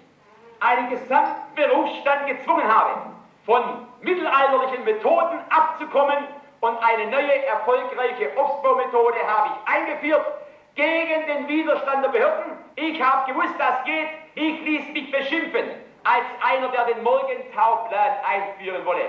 einen 0.60 0.90
gesamten 0.90 1.54
Berufsstand 1.54 2.26
gezwungen 2.26 2.68
habe, 2.68 3.14
von 3.46 3.62
mittelalterlichen 4.02 4.84
Methoden 4.84 5.38
abzukommen 5.48 6.24
und 6.60 6.76
eine 6.76 7.10
neue 7.10 7.46
erfolgreiche 7.46 8.36
Obstbaumethode 8.36 9.16
habe 9.26 9.48
ich 9.48 9.74
eingeführt 9.74 10.26
gegen 10.74 11.26
den 11.26 11.48
Widerstand 11.48 12.04
der 12.04 12.10
Behörden. 12.10 12.52
Ich 12.76 13.00
habe 13.00 13.32
gewusst, 13.32 13.54
das 13.58 13.82
geht. 13.86 14.19
Ich 14.34 14.64
ließ 14.64 14.92
mich 14.92 15.10
beschimpfen 15.10 15.70
als 16.04 16.24
einer, 16.42 16.70
der 16.70 16.94
den 16.94 17.02
Morgentauplan 17.02 18.18
einführen 18.24 18.84
wolle. 18.86 19.04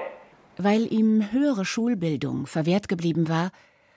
Weil 0.57 0.91
ihm 0.91 1.31
höhere 1.31 1.65
Schulbildung 1.65 2.45
verwehrt 2.45 2.87
geblieben 2.87 3.29
war, 3.29 3.51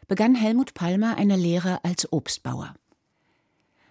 begann 0.06 0.34
Helmut 0.34 0.74
Palmer 0.74 1.16
eine 1.16 1.36
Lehre 1.36 1.80
als 1.82 2.12
Obstbauer. 2.12 2.74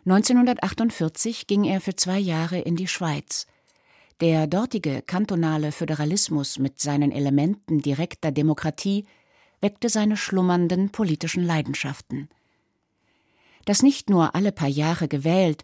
1948 0.05 1.47
ging 1.47 1.63
er 1.63 1.81
für 1.81 1.95
zwei 1.95 2.19
Jahre 2.19 2.59
in 2.59 2.75
die 2.75 2.87
Schweiz. 2.87 3.47
Der 4.21 4.47
dortige 4.47 5.01
kantonale 5.01 5.71
Föderalismus 5.71 6.59
mit 6.59 6.79
seinen 6.79 7.11
Elementen 7.11 7.79
direkter 7.79 8.31
Demokratie 8.31 9.05
weckte 9.61 9.89
seine 9.89 10.17
schlummernden 10.17 10.91
politischen 10.91 11.43
Leidenschaften. 11.43 12.29
Dass 13.65 13.81
nicht 13.81 14.09
nur 14.09 14.35
alle 14.35 14.51
paar 14.51 14.67
Jahre 14.67 15.07
gewählt, 15.07 15.63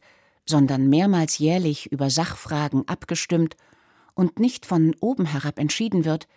sondern 0.49 0.89
mehrmals 0.89 1.37
jährlich 1.37 1.91
über 1.91 2.09
Sachfragen 2.09 2.87
abgestimmt 2.87 3.55
und 4.15 4.39
nicht 4.39 4.65
von 4.65 4.95
oben 4.99 5.25
herab 5.25 5.59
entschieden 5.59 6.03
wird, 6.03 6.27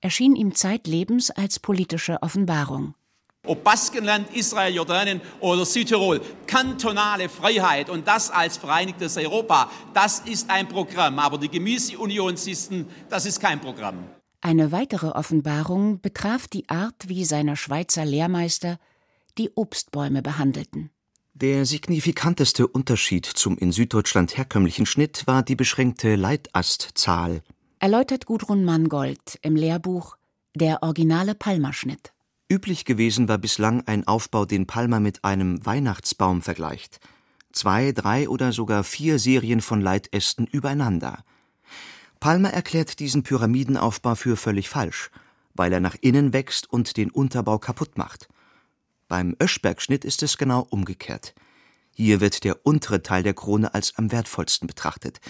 erschien 0.00 0.36
ihm 0.36 0.54
zeitlebens 0.54 1.30
als 1.30 1.58
politische 1.58 2.22
Offenbarung. 2.22 2.94
Ob 3.44 3.62
Baskenland, 3.62 4.34
Israel, 4.34 4.74
Jordanien 4.74 5.20
oder 5.40 5.64
Südtirol, 5.64 6.20
kantonale 6.46 7.28
Freiheit 7.28 7.90
und 7.90 8.06
das 8.06 8.30
als 8.30 8.56
vereinigtes 8.56 9.16
Europa, 9.16 9.70
das 9.94 10.20
ist 10.20 10.50
ein 10.50 10.68
Programm. 10.68 11.18
Aber 11.18 11.38
die 11.38 11.48
Gemüseunionsisten, 11.48 12.86
das 13.08 13.26
ist 13.26 13.40
kein 13.40 13.60
Programm. 13.60 13.98
Eine 14.40 14.72
weitere 14.72 15.08
Offenbarung 15.08 16.00
betraf 16.00 16.46
die 16.48 16.68
Art, 16.68 17.08
wie 17.08 17.24
seine 17.24 17.56
Schweizer 17.56 18.04
Lehrmeister 18.04 18.78
die 19.38 19.50
Obstbäume 19.54 20.22
behandelten. 20.22 20.90
Der 21.38 21.66
signifikanteste 21.66 22.66
Unterschied 22.66 23.26
zum 23.26 23.58
in 23.58 23.70
Süddeutschland 23.70 24.38
herkömmlichen 24.38 24.86
Schnitt 24.86 25.26
war 25.26 25.42
die 25.42 25.54
beschränkte 25.54 26.16
Leitastzahl. 26.16 27.42
Erläutert 27.78 28.24
Gudrun 28.24 28.64
Mangold 28.64 29.38
im 29.42 29.54
Lehrbuch 29.54 30.16
Der 30.54 30.82
originale 30.82 31.34
Palmerschnitt. 31.34 32.14
Üblich 32.50 32.86
gewesen 32.86 33.28
war 33.28 33.36
bislang 33.36 33.82
ein 33.86 34.06
Aufbau, 34.06 34.46
den 34.46 34.66
Palmer 34.66 34.98
mit 34.98 35.24
einem 35.24 35.66
Weihnachtsbaum 35.66 36.40
vergleicht. 36.40 37.00
Zwei, 37.52 37.92
drei 37.92 38.30
oder 38.30 38.52
sogar 38.52 38.82
vier 38.82 39.18
Serien 39.18 39.60
von 39.60 39.82
Leitästen 39.82 40.46
übereinander. 40.46 41.22
Palmer 42.18 42.48
erklärt 42.48 42.98
diesen 42.98 43.24
Pyramidenaufbau 43.24 44.14
für 44.14 44.38
völlig 44.38 44.70
falsch, 44.70 45.10
weil 45.52 45.70
er 45.74 45.80
nach 45.80 45.96
innen 46.00 46.32
wächst 46.32 46.72
und 46.72 46.96
den 46.96 47.10
Unterbau 47.10 47.58
kaputt 47.58 47.98
macht. 47.98 48.26
Beim 49.08 49.36
Öschbergschnitt 49.40 50.04
ist 50.04 50.22
es 50.22 50.36
genau 50.36 50.66
umgekehrt. 50.70 51.34
Hier 51.92 52.20
wird 52.20 52.44
der 52.44 52.66
untere 52.66 53.02
Teil 53.02 53.22
der 53.22 53.34
Krone 53.34 53.72
als 53.72 53.96
am 53.96 54.12
wertvollsten 54.12 54.66
betrachtet. 54.66 55.20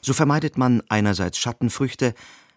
So 0.00 0.14
vermeidet 0.14 0.56
man 0.56 0.82
einerseits 0.88 1.38
Schattenfrüchte, 1.38 2.14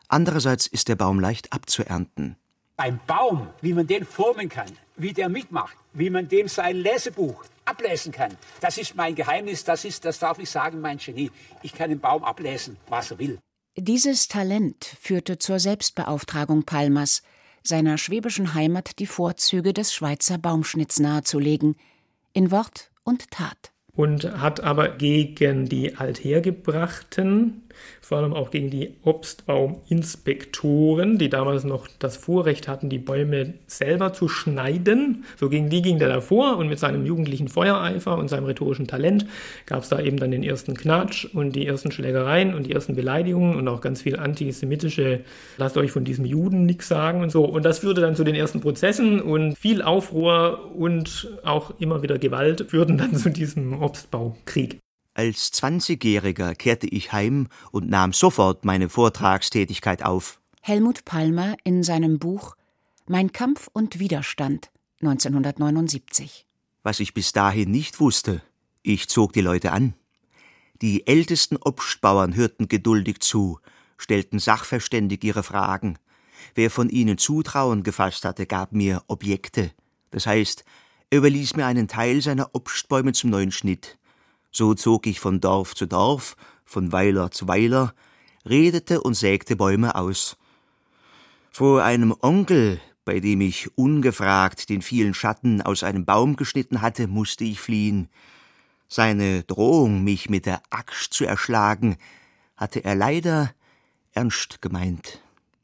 andererseits 0.08 0.68
ist 0.68 0.88
der 0.88 0.96
Baum 0.96 1.20
leicht 1.20 1.52
abzuernten. 1.52 2.38
Ein 2.78 3.00
Baum, 3.06 3.50
wie 3.62 3.74
man 3.74 3.88
den 3.88 4.06
formen 4.06 4.48
kann, 4.48 4.72
wie 4.96 5.14
der 5.14 5.30
mitmacht, 5.30 5.76
wie 5.94 6.10
man 6.10 6.28
dem 6.28 6.48
sein 6.48 6.78
Lesebuch 6.78 7.44
ablesen 7.66 8.12
kann, 8.12 8.36
das 8.62 8.78
ist 8.78 8.96
mein 8.96 9.16
Geheimnis, 9.16 9.64
das 9.64 9.86
ist, 9.86 10.06
das 10.06 10.20
darf 10.20 10.40
ich 10.40 10.50
sagen, 10.50 10.82
mein 10.82 10.98
Genie. 10.98 11.32
Ich 11.62 11.74
kann 11.74 11.90
den 11.90 12.00
Baum 12.00 12.24
ablesen, 12.24 12.78
was 12.90 13.12
er 13.12 13.20
will. 13.20 13.40
Dieses 13.76 14.28
Talent 14.28 14.86
führte 15.02 15.40
zur 15.40 15.60
Selbstbeauftragung 15.60 16.64
Palmers, 16.64 17.24
seiner 17.64 17.98
schwäbischen 17.98 18.54
Heimat 18.54 19.00
die 19.00 19.08
Vorzüge 19.08 19.74
des 19.74 19.94
Schweizer 19.94 20.38
Baumschnitts 20.38 21.00
nahezulegen, 21.00 21.76
in 22.34 22.52
Wort 22.52 22.92
und 23.04 23.32
Tat. 23.32 23.72
Und 23.96 24.24
hat 24.40 24.62
aber 24.62 24.90
gegen 24.90 25.70
die 25.70 25.96
Althergebrachten, 25.96 27.63
vor 28.02 28.18
allem 28.18 28.34
auch 28.34 28.52
gegen 28.52 28.70
die 28.70 28.96
Obstbauminspektoren, 29.04 31.18
die 31.18 31.30
damals 31.30 31.64
noch 31.64 31.88
das 32.00 32.18
Vorrecht 32.18 32.68
hatten, 32.68 32.90
die 32.90 33.00
Bäume 33.00 33.54
selber 33.68 34.14
zu 34.14 34.28
schneiden, 34.28 35.26
so 35.38 35.50
gegen 35.50 35.70
die 35.70 35.82
ging 35.82 36.00
der 36.00 36.10
davor 36.10 36.58
und 36.58 36.68
mit 36.68 36.80
seinem 36.80 37.06
jugendlichen 37.06 37.48
Feuereifer 37.48 38.18
und 38.18 38.30
seinem 38.30 38.46
rhetorischen 38.46 38.88
Talent 38.88 39.26
gab 39.66 39.84
es 39.84 39.90
da 39.90 40.00
eben 40.00 40.18
dann 40.18 40.32
den 40.32 40.44
ersten 40.44 40.76
Knatsch 40.76 41.26
und 41.34 41.56
die 41.56 41.66
ersten 41.66 41.92
Schlägereien 41.92 42.54
und 42.54 42.68
die 42.68 42.72
ersten 42.72 42.96
Beleidigungen 42.96 43.56
und 43.56 43.68
auch 43.68 43.82
ganz 43.82 44.02
viel 44.02 44.18
antisemitische, 44.18 45.22
lasst 45.58 45.78
euch 45.78 45.92
von 45.92 46.04
diesem 46.04 46.26
Juden 46.26 46.66
nichts 46.66 46.88
sagen 46.88 47.22
und 47.22 47.32
so. 47.32 47.46
Und 47.46 47.66
das 47.66 47.80
führte 47.80 48.02
dann 48.02 48.16
zu 48.16 48.24
den 48.24 48.36
ersten 48.36 48.62
Prozessen 48.62 49.22
und 49.22 49.58
viel 49.58 49.82
Aufruhr 49.82 50.72
und 50.76 51.30
auch 51.44 51.74
immer 51.80 52.02
wieder 52.02 52.18
Gewalt 52.18 52.66
führten 52.70 52.98
dann 52.98 53.16
zu 53.16 53.30
diesem 53.30 53.82
Obstbaukrieg. 53.82 54.80
Als 55.16 55.52
Zwanzigjähriger 55.52 56.56
kehrte 56.56 56.88
ich 56.88 57.12
heim 57.12 57.48
und 57.72 57.88
nahm 57.88 58.14
sofort 58.14 58.66
meine 58.66 58.90
Vortragstätigkeit 58.90 60.04
auf. 60.04 60.40
Helmut 60.62 61.06
Palmer 61.06 61.56
in 61.64 61.84
seinem 61.84 62.18
Buch 62.18 62.56
Mein 63.06 63.32
Kampf 63.32 63.70
und 63.74 64.00
Widerstand 64.00 64.72
1979. 65.02 66.48
Was 66.82 67.00
ich 67.00 67.14
bis 67.14 67.32
dahin 67.32 67.70
nicht 67.70 68.00
wusste, 68.00 68.42
ich 68.82 69.08
zog 69.08 69.34
die 69.34 69.42
Leute 69.42 69.72
an. 69.72 69.94
Die 70.82 71.06
ältesten 71.06 71.58
Obstbauern 71.58 72.36
hörten 72.36 72.68
geduldig 72.68 73.20
zu, 73.20 73.60
stellten 73.98 74.40
sachverständig 74.40 75.24
ihre 75.24 75.44
Fragen. 75.44 76.00
Wer 76.56 76.72
von 76.72 76.90
ihnen 76.90 77.20
Zutrauen 77.20 77.84
gefasst 77.84 78.26
hatte, 78.26 78.48
gab 78.48 78.74
mir 78.74 79.04
Objekte, 79.08 79.72
das 80.10 80.26
heißt 80.26 80.66
Er 81.12 81.20
überließ 81.20 81.56
mir 81.56 81.68
einen 81.68 81.88
Teil 81.88 82.22
seiner 82.22 82.50
Obstbäume 82.54 83.14
zum 83.14 83.30
neuen 83.30 83.52
Schnitt. 83.52 84.00
So 84.56 84.76
zog 84.76 85.08
ich 85.08 85.20
von 85.20 85.42
Dorf 85.42 85.74
zu 85.74 85.88
Dorf, 85.88 86.38
von 86.64 86.92
Weiler 86.92 87.32
zu 87.32 87.48
Weiler, 87.48 87.96
redete 88.48 89.02
und 89.02 89.16
sägte 89.16 89.56
Bäume 89.56 89.96
aus. 89.96 90.38
Vor 91.50 91.84
einem 91.84 92.16
Onkel, 92.22 92.80
bei 93.04 93.20
dem 93.20 93.42
ich 93.42 93.76
ungefragt 93.76 94.70
den 94.70 94.84
vielen 94.84 95.16
Schatten 95.16 95.64
aus 95.64 95.82
einem 95.84 96.06
Baum 96.06 96.36
geschnitten 96.36 96.82
hatte, 96.82 97.08
musste 97.08 97.44
ich 97.44 97.60
fliehen. 97.60 98.10
Seine 98.88 99.42
Drohung, 99.42 100.04
mich 100.04 100.30
mit 100.30 100.46
der 100.46 100.62
Axt 100.70 101.14
zu 101.14 101.26
erschlagen, 101.26 101.98
hatte 102.56 102.84
er 102.84 102.94
leider 102.94 103.52
ernst 104.14 104.62
gemeint. 104.62 105.20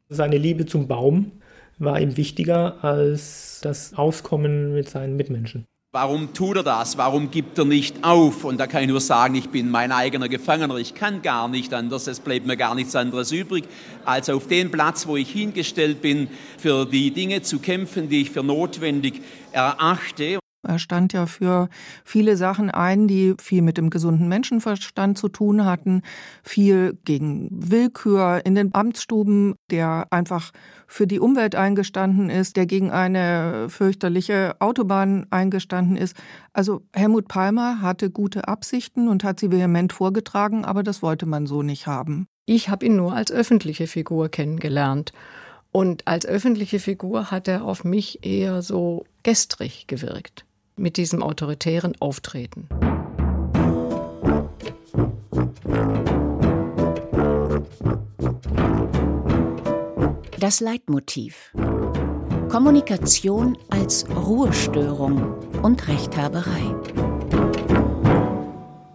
Seine 0.09 0.39
Liebe 0.39 0.65
zum 0.65 0.87
Baum 0.87 1.33
war 1.77 2.01
ihm 2.01 2.17
wichtiger 2.17 2.83
als 2.83 3.59
das 3.61 3.93
Auskommen 3.93 4.73
mit 4.73 4.89
seinen 4.89 5.15
Mitmenschen. 5.15 5.65
Warum 5.91 6.35
tut 6.35 6.57
er 6.57 6.61
das? 6.61 6.99
Warum 6.99 7.31
gibt 7.31 7.57
er 7.57 7.65
nicht 7.65 8.03
auf? 8.03 8.43
Und 8.43 8.59
da 8.59 8.67
kann 8.67 8.83
ich 8.83 8.89
nur 8.89 9.01
sagen, 9.01 9.33
ich 9.33 9.49
bin 9.49 9.71
mein 9.71 9.91
eigener 9.91 10.29
Gefangener. 10.29 10.75
Ich 10.75 10.93
kann 10.93 11.23
gar 11.23 11.47
nicht 11.47 11.73
anders. 11.73 12.05
Es 12.05 12.19
bleibt 12.19 12.45
mir 12.45 12.57
gar 12.57 12.75
nichts 12.75 12.95
anderes 12.95 13.31
übrig, 13.31 13.63
als 14.05 14.29
auf 14.29 14.45
den 14.45 14.69
Platz, 14.69 15.07
wo 15.07 15.17
ich 15.17 15.31
hingestellt 15.31 16.03
bin, 16.03 16.29
für 16.59 16.85
die 16.85 17.09
Dinge 17.09 17.41
zu 17.41 17.57
kämpfen, 17.57 18.07
die 18.07 18.21
ich 18.21 18.29
für 18.29 18.43
notwendig 18.43 19.23
erachte. 19.51 20.38
Er 20.67 20.77
stand 20.77 21.13
ja 21.13 21.25
für 21.25 21.69
viele 22.03 22.35
Sachen 22.35 22.69
ein, 22.69 23.07
die 23.07 23.33
viel 23.39 23.61
mit 23.61 23.77
dem 23.77 23.89
gesunden 23.89 24.27
Menschenverstand 24.27 25.17
zu 25.17 25.29
tun 25.29 25.63
hatten, 25.63 26.01
viel 26.43 26.97
gegen 27.05 27.47
Willkür 27.49 28.41
in 28.43 28.55
den 28.55 28.75
Amtsstuben, 28.75 29.55
der 29.71 30.07
einfach 30.09 30.51
für 30.85 31.07
die 31.07 31.21
Umwelt 31.21 31.55
eingestanden 31.55 32.29
ist, 32.29 32.57
der 32.57 32.65
gegen 32.65 32.91
eine 32.91 33.67
fürchterliche 33.69 34.57
Autobahn 34.59 35.27
eingestanden 35.29 35.95
ist. 35.95 36.17
Also 36.51 36.81
Helmut 36.93 37.29
Palmer 37.29 37.81
hatte 37.81 38.11
gute 38.11 38.49
Absichten 38.49 39.07
und 39.07 39.23
hat 39.23 39.39
sie 39.39 39.51
vehement 39.51 39.93
vorgetragen, 39.93 40.65
aber 40.65 40.83
das 40.83 41.01
wollte 41.01 41.25
man 41.25 41.47
so 41.47 41.63
nicht 41.63 41.87
haben. 41.87 42.27
Ich 42.45 42.67
habe 42.67 42.85
ihn 42.85 42.97
nur 42.97 43.13
als 43.13 43.31
öffentliche 43.31 43.87
Figur 43.87 44.27
kennengelernt. 44.27 45.13
Und 45.71 46.07
als 46.07 46.25
öffentliche 46.25 46.79
Figur 46.79 47.29
hat 47.29 47.47
er 47.47 47.63
auf 47.63 47.83
mich 47.83 48.25
eher 48.25 48.63
so 48.63 49.05
gestrig 49.21 49.85
gewirkt 49.85 50.45
mit 50.79 50.97
diesem 50.97 51.21
autoritären 51.21 51.93
Auftreten. 51.99 52.69
Das 60.39 60.61
Leitmotiv. 60.61 61.51
Kommunikation 62.49 63.57
als 63.69 64.05
Ruhestörung 64.09 65.35
und 65.61 65.87
Rechthaberei. 65.87 66.75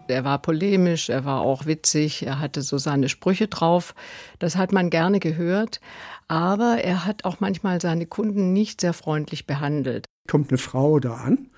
Er 0.09 0.25
war 0.25 0.41
polemisch, 0.41 1.09
er 1.09 1.25
war 1.25 1.41
auch 1.41 1.67
witzig, 1.67 2.27
er 2.27 2.41
hatte 2.41 2.63
so 2.63 2.79
seine 2.79 3.09
Sprüche 3.09 3.49
drauf. 3.49 3.95
Das 4.39 4.57
hat 4.57 4.73
man 4.73 4.91
gerne 4.91 5.21
gehört. 5.21 5.81
Aber 6.29 6.79
er 6.83 7.05
hat 7.05 7.25
auch 7.25 7.41
manchmal 7.41 7.81
seine 7.81 8.07
Kunden 8.07 8.53
nicht 8.53 8.81
sehr 8.81 8.93
freundlich 8.93 9.47
behandelt. 9.47 10.07
Kommt 10.29 10.51
eine 10.51 10.59
Frau 10.59 11.01
da 11.01 11.15
an 11.15 11.51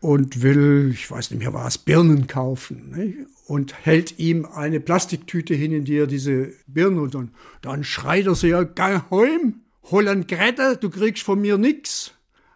und 0.00 0.42
will, 0.42 0.90
ich 0.92 1.10
weiß 1.10 1.30
nicht 1.30 1.40
mehr 1.40 1.54
was, 1.54 1.78
Birnen 1.78 2.26
kaufen. 2.26 2.90
Nicht? 2.90 3.18
Und 3.46 3.74
hält 3.84 4.18
ihm 4.18 4.46
eine 4.46 4.80
Plastiktüte 4.80 5.54
hin, 5.54 5.72
in 5.72 5.84
die 5.84 5.96
er 5.96 6.06
diese 6.06 6.52
Birnen 6.66 6.98
und 6.98 7.14
dann, 7.14 7.30
dann 7.62 7.84
schreit 7.84 8.26
er 8.26 8.34
sehr, 8.34 8.64
geh 8.64 9.00
heim, 9.10 9.60
hol 9.90 10.08
ein 10.08 10.26
Grette, 10.26 10.76
du 10.80 10.90
kriegst 10.90 11.22
von 11.22 11.40
mir 11.40 11.58
nix. 11.58 12.12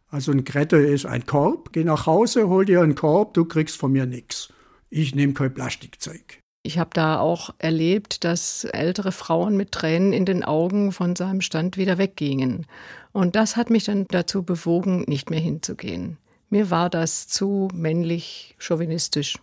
Also 0.08 0.30
ein 0.30 0.44
Grette 0.44 0.76
ist 0.76 1.06
ein 1.06 1.26
Korb, 1.26 1.72
geh 1.72 1.82
nach 1.82 2.06
Hause, 2.06 2.48
hol 2.48 2.64
dir 2.64 2.82
einen 2.82 2.94
Korb, 2.94 3.34
du 3.34 3.44
kriegst 3.44 3.76
von 3.76 3.92
mir 3.92 4.06
nix. 4.06 4.52
Ich 4.88 5.14
nehme 5.14 5.32
kein 5.34 5.52
Plastikzeug. 5.52 6.38
Ich 6.62 6.78
habe 6.78 6.90
da 6.94 7.18
auch 7.18 7.50
erlebt, 7.58 8.24
dass 8.24 8.64
ältere 8.64 9.12
Frauen 9.12 9.56
mit 9.56 9.72
Tränen 9.72 10.14
in 10.14 10.24
den 10.24 10.44
Augen 10.44 10.92
von 10.92 11.14
seinem 11.14 11.42
Stand 11.42 11.76
wieder 11.76 11.98
weggingen. 11.98 12.66
Und 13.14 13.36
das 13.36 13.54
hat 13.56 13.70
mich 13.70 13.84
dann 13.84 14.06
dazu 14.08 14.42
bewogen, 14.42 15.04
nicht 15.06 15.30
mehr 15.30 15.38
hinzugehen. 15.38 16.18
Mir 16.50 16.70
war 16.70 16.90
das 16.90 17.28
zu 17.28 17.68
männlich 17.72 18.56
chauvinistisch. 18.58 19.36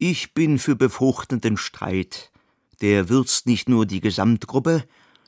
Ich 0.00 0.34
bin 0.34 0.58
für 0.58 0.74
befruchtenden 0.74 1.56
Streit. 1.56 2.32
Der 2.80 3.08
würzt 3.08 3.46
nicht 3.46 3.68
nur 3.68 3.86
die 3.86 4.00
Gesamtgruppe, 4.00 4.82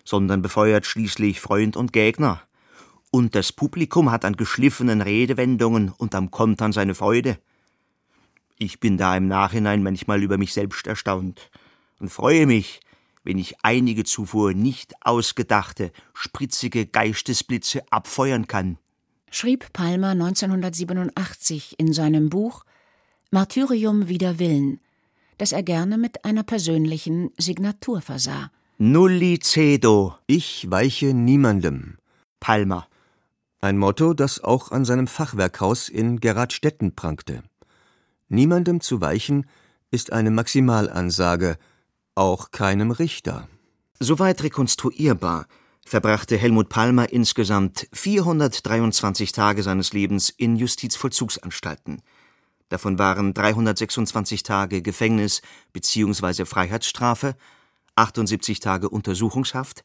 sondern 0.04 0.42
befeuert 0.42 0.84
schließlich 0.84 1.40
Freund 1.40 1.76
und 1.76 1.92
Gegner. 1.92 2.42
Und 3.12 3.36
das 3.36 3.52
Publikum 3.52 4.10
hat 4.10 4.24
an 4.24 4.34
geschliffenen 4.34 5.02
Redewendungen 5.02 5.92
und 5.96 6.16
am 6.16 6.32
Kontern 6.32 6.72
seine 6.72 6.96
Freude. 6.96 7.38
Ich 8.58 8.80
bin 8.80 8.98
da 8.98 9.16
im 9.16 9.28
Nachhinein 9.28 9.84
manchmal 9.84 10.20
über 10.20 10.36
mich 10.36 10.52
selbst 10.52 10.88
erstaunt 10.88 11.48
und 12.00 12.08
freue 12.08 12.46
mich, 12.46 12.80
wenn 13.24 13.38
ich 13.38 13.56
einige 13.62 14.04
zuvor 14.04 14.54
nicht 14.54 14.94
ausgedachte, 15.02 15.92
spritzige 16.14 16.86
Geistesblitze 16.86 17.82
abfeuern 17.90 18.46
kann. 18.46 18.78
Schrieb 19.30 19.72
Palmer 19.72 20.10
1987 20.10 21.78
in 21.78 21.92
seinem 21.92 22.30
Buch 22.30 22.64
Martyrium 23.30 24.08
wider 24.08 24.38
Willen, 24.38 24.80
das 25.38 25.52
er 25.52 25.62
gerne 25.62 25.98
mit 25.98 26.24
einer 26.24 26.42
persönlichen 26.42 27.30
Signatur 27.38 28.00
versah. 28.00 28.50
Nulli 28.78 29.38
cedo, 29.40 30.14
ich 30.26 30.70
weiche 30.70 31.14
niemandem. 31.14 31.98
Palmer. 32.40 32.88
Ein 33.60 33.76
Motto, 33.76 34.14
das 34.14 34.42
auch 34.42 34.72
an 34.72 34.86
seinem 34.86 35.06
Fachwerkhaus 35.06 35.90
in 35.90 36.18
Geradstetten 36.18 36.94
prangte. 36.94 37.42
Niemandem 38.28 38.80
zu 38.80 39.00
weichen 39.00 39.46
ist 39.90 40.12
eine 40.12 40.30
Maximalansage, 40.30 41.58
auch 42.20 42.50
keinem 42.50 42.90
Richter. 42.90 43.48
Soweit 43.98 44.42
rekonstruierbar 44.42 45.46
verbrachte 45.86 46.36
Helmut 46.36 46.68
Palmer 46.68 47.10
insgesamt 47.10 47.88
423 47.94 49.32
Tage 49.32 49.62
seines 49.62 49.94
Lebens 49.94 50.28
in 50.28 50.54
Justizvollzugsanstalten. 50.56 52.02
Davon 52.68 52.98
waren 52.98 53.32
326 53.32 54.42
Tage 54.42 54.82
Gefängnis 54.82 55.40
bzw. 55.72 56.44
Freiheitsstrafe, 56.44 57.36
78 57.96 58.60
Tage 58.60 58.90
Untersuchungshaft, 58.90 59.82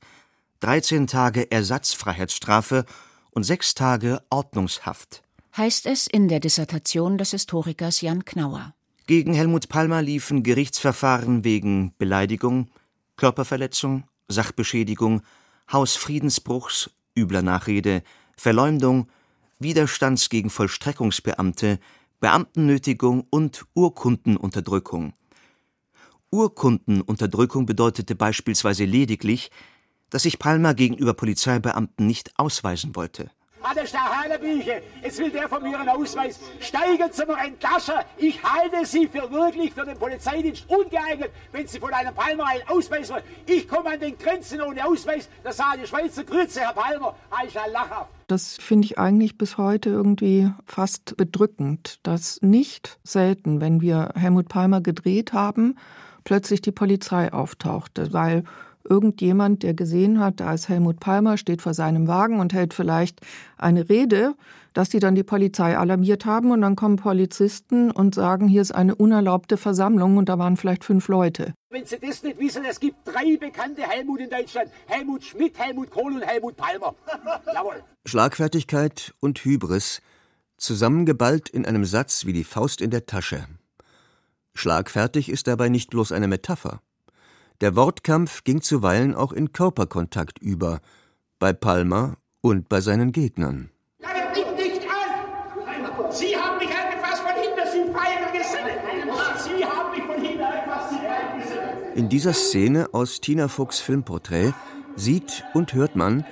13 0.60 1.08
Tage 1.08 1.50
Ersatzfreiheitsstrafe 1.52 2.86
und 3.32 3.43
6 3.43 3.76
Tage 3.76 4.21
Ordnungshaft. 4.30 5.24
Heißt 5.56 5.86
es 5.86 6.06
in 6.06 6.28
der 6.28 6.41
Dissertation 6.41 7.17
des 7.17 7.32
Historikers 7.32 8.02
Jan 8.02 8.26
Knauer. 8.26 8.76
Gegen 9.08 9.36
Helmut 9.36 9.70
Palmer 9.70 10.02
liefen 10.02 10.41
Gerichtsverfahren 10.41 11.44
wegen 11.44 11.94
Beleidigung, 12.00 12.72
Körperverletzung, 13.18 14.06
Sachbeschädigung, 14.28 15.22
Hausfriedensbruchs, 15.72 16.89
übler 17.15 17.44
Nachrede, 17.44 18.02
Verleumdung, 18.36 19.08
Widerstands 19.60 20.30
gegen 20.30 20.50
Vollstreckungsbeamte, 20.50 21.80
Beamtennötigung 22.20 23.28
und 23.30 23.68
Urkundenunterdrückung. 23.76 25.13
Urkundenunterdrückung 26.32 27.68
bedeutete 27.68 28.15
beispielsweise 28.15 28.86
lediglich, 28.86 29.52
dass 30.10 30.24
sich 30.24 30.39
Palmer 30.39 30.74
gegenüber 30.74 31.13
Polizeibeamten 31.13 32.08
nicht 32.08 32.32
ausweisen 32.39 32.96
wollte. 32.96 33.30
Hat 33.65 33.78
der 33.78 34.21
Hanebüche, 34.21 34.84
jetzt 35.01 35.17
will 35.17 35.32
der 35.32 35.49
von 35.49 35.63
mir 35.63 35.80
einen 35.80 35.89
Ausweis. 35.89 36.39
Steigen 36.60 37.12
Sie 37.12 37.25
mir 37.25 37.38
Entlascher. 37.43 38.06
Ich 38.15 38.43
halte 38.43 38.86
Sie 38.86 39.08
für 39.08 39.32
wirklich 39.32 39.73
für 39.73 39.84
den 39.84 39.97
Polizeidienst 39.97 40.69
ungeeignet, 40.69 41.32
wenn 41.51 41.65
Sie 41.65 41.80
von 41.80 41.91
einem 41.91 42.13
Palmer 42.13 42.45
einen 42.45 42.67
Ausweis 42.67 43.10
wollen. 43.10 43.23
Ich 43.47 43.67
komme 43.67 43.89
an 43.89 43.99
den 43.99 44.15
Grenzen 44.19 44.62
ohne 44.62 44.86
Ausweis. 44.86 45.28
Das 45.43 45.58
sah 45.58 45.75
die 45.75 45.88
Schweizer 45.88 46.23
Grütze, 46.23 46.62
Herr 46.62 46.73
Palmer. 46.73 47.15
Ich 47.47 47.56
lachhaft. 47.56 48.12
Das 48.28 48.58
finde 48.58 48.86
ich 48.86 48.99
eigentlich 48.99 49.36
bis 49.36 49.58
heute 49.58 49.89
irgendwie 49.89 50.51
fast 50.67 51.17
bedrückend, 51.17 51.99
dass 52.04 52.39
nicht 52.43 52.99
selten, 53.04 53.62
wenn 53.62 53.82
wir 53.82 54.12
Helmut 54.15 54.47
Palmer 54.47 54.82
gedreht 54.82 55.34
haben, 55.34 55.75
plötzlich 56.23 56.62
die 56.62 56.71
Polizei 56.71 57.34
auftauchte, 57.34 58.13
weil 58.13 58.43
irgendjemand, 58.89 59.63
der 59.63 59.74
gesehen 59.74 60.19
hat, 60.19 60.39
da 60.39 60.54
ist 60.54 60.69
Helmut 60.69 61.00
Palmer, 61.00 61.38
steht 61.38 61.62
vor 61.62 61.74
seinem 61.74 62.08
Wagen 62.08 62.39
und 62.39 62.54
hält 62.54 62.74
vielleicht 62.74 63.21
eine 63.58 63.89
Rede, 63.89 64.36
dass 64.74 64.89
die 64.89 65.00
dann 65.00 65.15
die 65.15 65.24
Polizei 65.24 65.78
alarmiert 65.78 66.26
haben 66.26 66.52
und 66.52 66.62
dann 66.62 66.76
kommen 66.76 66.98
Polizisten 66.98 67.91
und 67.91 68.13
sagen, 68.13 68.48
hier 68.48 68.62
ist 68.62 68.74
eine 68.76 68.93
unerlaubte 68.95 69.58
Versammlung 69.58 70.17
und 70.17 70.30
da 70.30 70.38
waren 70.38 70.58
vielleicht 70.58 70.84
fünf 70.84 71.08
Leute. 71.08 71.54
Wenn 71.69 71.86
Sie 71.86 71.98
das 72.00 72.24
nicht 72.24 72.39
wissen, 72.39 72.63
es 72.69 72.80
gibt 72.80 72.98
drei 73.06 73.38
bekannte 73.38 73.84
Helmut 73.84 74.19
in 74.19 74.30
Deutschland. 74.30 74.69
Helmut 74.88 75.24
Schmidt, 75.24 75.58
Helmut 75.58 75.89
Kohl 75.91 76.13
und 76.13 76.21
Helmut 76.21 76.58
Palmer. 76.58 76.93
Jawohl. 77.54 77.84
Schlagfertigkeit 78.06 79.13
und 79.19 79.39
Hybris 79.43 80.02
zusammengeballt 80.58 81.50
in 81.50 81.65
einem 81.65 81.86
Satz 81.86 82.26
wie 82.26 82.34
die 82.34 82.43
Faust 82.43 82.82
in 82.82 82.91
der 82.91 83.06
Tasche. 83.06 83.45
Schlagfertig 84.54 85.30
ist 85.30 85.48
dabei 85.48 85.69
nicht 85.69 85.89
bloß 85.89 86.12
eine 86.12 86.28
Metapher. 86.28 86.82
Der 87.62 87.76
Wortkampf 87.78 88.44
ging 88.44 88.62
zuweilen 88.62 89.15
auch 89.15 89.32
in 89.32 89.54
Körperkontakt 89.54 90.39
über, 90.39 90.82
bei 91.39 91.54
Palmer 91.54 92.18
und 92.41 92.68
bei 92.68 92.82
seinen 92.82 93.13
Gegnern. 93.13 93.70
Lange 94.00 94.30
mich 94.32 94.52
nicht 94.58 94.82
an! 94.82 96.12
Sie 96.12 96.36
haben 96.36 96.58
mich 96.58 96.70
angefasst 96.70 97.22
von 97.22 97.34
hinten, 97.34 97.65
Sie 97.72 97.94
feige 97.94 98.38
Geselle! 98.38 98.74
Sie 99.38 99.65
haben 99.65 99.91
mich 99.91 100.04
von 100.04 100.22
hinten 100.22 100.44
angefasst, 100.44 100.89
Sie 100.89 100.98
feige 100.98 101.41
Geselle! 101.41 101.91
In 101.96 102.10
dieser 102.10 102.34
Szene 102.34 102.89
aus 102.91 103.22
Tina 103.22 103.48
Fuchs 103.48 103.80
Filmporträt 103.80 104.54
sieht 104.98 105.46
und 105.54 105.74
hört 105.74 105.96
man, 105.96 106.26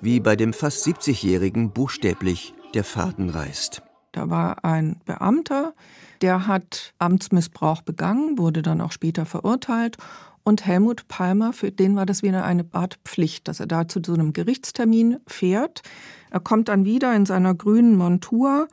wie 0.00 0.18
bei 0.18 0.34
dem 0.34 0.54
fast 0.54 0.86
70-Jährigen 0.86 1.72
buchstäblich 1.72 2.54
der 2.72 2.84
Faden 2.84 3.28
reißt. 3.28 3.82
Da 4.12 4.28
war 4.28 4.64
ein 4.64 5.00
Beamter, 5.04 5.74
der 6.20 6.46
hat 6.46 6.94
Amtsmissbrauch 6.98 7.82
begangen, 7.82 8.38
wurde 8.38 8.62
dann 8.62 8.80
auch 8.80 8.92
später 8.92 9.24
verurteilt. 9.24 9.98
Und 10.42 10.66
Helmut 10.66 11.06
Palmer, 11.08 11.52
für 11.52 11.70
den 11.70 11.96
war 11.96 12.06
das 12.06 12.22
wieder 12.22 12.44
eine 12.44 12.64
Art 12.72 12.98
Pflicht, 13.04 13.46
dass 13.46 13.60
er 13.60 13.66
da 13.66 13.88
zu 13.88 14.00
so 14.04 14.14
einem 14.14 14.32
Gerichtstermin 14.32 15.18
fährt. 15.26 15.82
Er 16.30 16.40
kommt 16.40 16.68
dann 16.68 16.84
wieder 16.84 17.14
in 17.14 17.26
seiner 17.26 17.54
grünen 17.54 17.96
Montur, 17.96 18.68